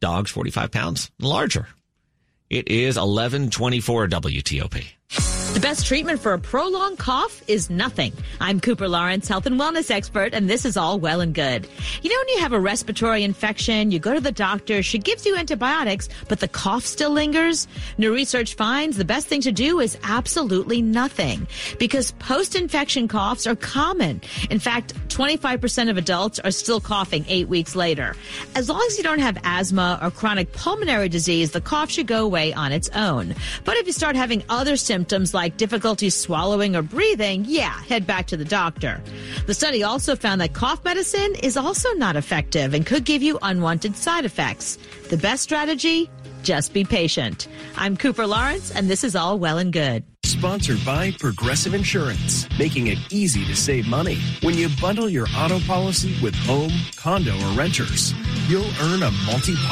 dogs 0.00 0.30
45 0.30 0.70
pounds 0.70 1.10
and 1.18 1.28
larger. 1.28 1.68
It 2.50 2.68
is 2.68 2.96
1124 2.96 4.08
WTOP. 4.08 5.47
The 5.58 5.62
best 5.62 5.86
treatment 5.86 6.20
for 6.20 6.34
a 6.34 6.38
prolonged 6.38 6.98
cough 6.98 7.42
is 7.48 7.68
nothing. 7.68 8.12
I'm 8.40 8.60
Cooper 8.60 8.86
Lawrence, 8.86 9.26
health 9.26 9.44
and 9.44 9.58
wellness 9.58 9.90
expert, 9.90 10.32
and 10.32 10.48
this 10.48 10.64
is 10.64 10.76
all 10.76 11.00
well 11.00 11.20
and 11.20 11.34
good. 11.34 11.66
You 12.00 12.10
know, 12.10 12.16
when 12.16 12.28
you 12.28 12.38
have 12.42 12.52
a 12.52 12.60
respiratory 12.60 13.24
infection, 13.24 13.90
you 13.90 13.98
go 13.98 14.14
to 14.14 14.20
the 14.20 14.30
doctor, 14.30 14.84
she 14.84 14.98
gives 14.98 15.26
you 15.26 15.34
antibiotics, 15.34 16.08
but 16.28 16.38
the 16.38 16.46
cough 16.46 16.84
still 16.84 17.10
lingers? 17.10 17.66
New 17.98 18.14
research 18.14 18.54
finds 18.54 18.98
the 18.98 19.04
best 19.04 19.26
thing 19.26 19.40
to 19.40 19.50
do 19.50 19.80
is 19.80 19.98
absolutely 20.04 20.80
nothing 20.80 21.48
because 21.80 22.12
post-infection 22.12 23.08
coughs 23.08 23.44
are 23.44 23.56
common. 23.56 24.20
In 24.50 24.60
fact, 24.60 24.94
25% 25.08 25.90
of 25.90 25.96
adults 25.96 26.38
are 26.38 26.52
still 26.52 26.80
coughing 26.80 27.24
eight 27.26 27.48
weeks 27.48 27.74
later. 27.74 28.14
As 28.54 28.68
long 28.68 28.84
as 28.86 28.96
you 28.96 29.02
don't 29.02 29.18
have 29.18 29.36
asthma 29.42 29.98
or 30.00 30.12
chronic 30.12 30.52
pulmonary 30.52 31.08
disease, 31.08 31.50
the 31.50 31.60
cough 31.60 31.90
should 31.90 32.06
go 32.06 32.24
away 32.24 32.52
on 32.52 32.70
its 32.70 32.88
own. 32.90 33.34
But 33.64 33.76
if 33.78 33.88
you 33.88 33.92
start 33.92 34.14
having 34.14 34.44
other 34.48 34.76
symptoms 34.76 35.34
like 35.48 35.56
difficulty 35.56 36.10
swallowing 36.10 36.76
or 36.76 36.82
breathing, 36.82 37.42
yeah, 37.48 37.72
head 37.84 38.06
back 38.06 38.26
to 38.26 38.36
the 38.36 38.44
doctor. 38.44 39.00
The 39.46 39.54
study 39.54 39.82
also 39.82 40.14
found 40.14 40.42
that 40.42 40.52
cough 40.52 40.84
medicine 40.84 41.36
is 41.42 41.56
also 41.56 41.90
not 41.94 42.16
effective 42.16 42.74
and 42.74 42.84
could 42.84 43.04
give 43.06 43.22
you 43.22 43.38
unwanted 43.40 43.96
side 43.96 44.26
effects. 44.26 44.76
The 45.08 45.16
best 45.16 45.42
strategy? 45.42 46.10
Just 46.42 46.74
be 46.74 46.84
patient. 46.84 47.48
I'm 47.78 47.96
Cooper 47.96 48.26
Lawrence, 48.26 48.70
and 48.70 48.90
this 48.90 49.04
is 49.04 49.16
all 49.16 49.38
well 49.38 49.56
and 49.56 49.72
good. 49.72 50.04
Sponsored 50.24 50.84
by 50.84 51.12
Progressive 51.12 51.72
Insurance, 51.72 52.46
making 52.58 52.88
it 52.88 52.98
easy 53.10 53.46
to 53.46 53.56
save 53.56 53.88
money. 53.88 54.18
When 54.42 54.54
you 54.54 54.68
bundle 54.80 55.08
your 55.08 55.26
auto 55.34 55.58
policy 55.60 56.14
with 56.22 56.34
home, 56.34 56.72
condo, 56.96 57.34
or 57.34 57.52
renters, 57.56 58.12
you'll 58.48 58.70
earn 58.82 59.02
a 59.02 59.10
multi 59.26 59.56
policy 59.56 59.68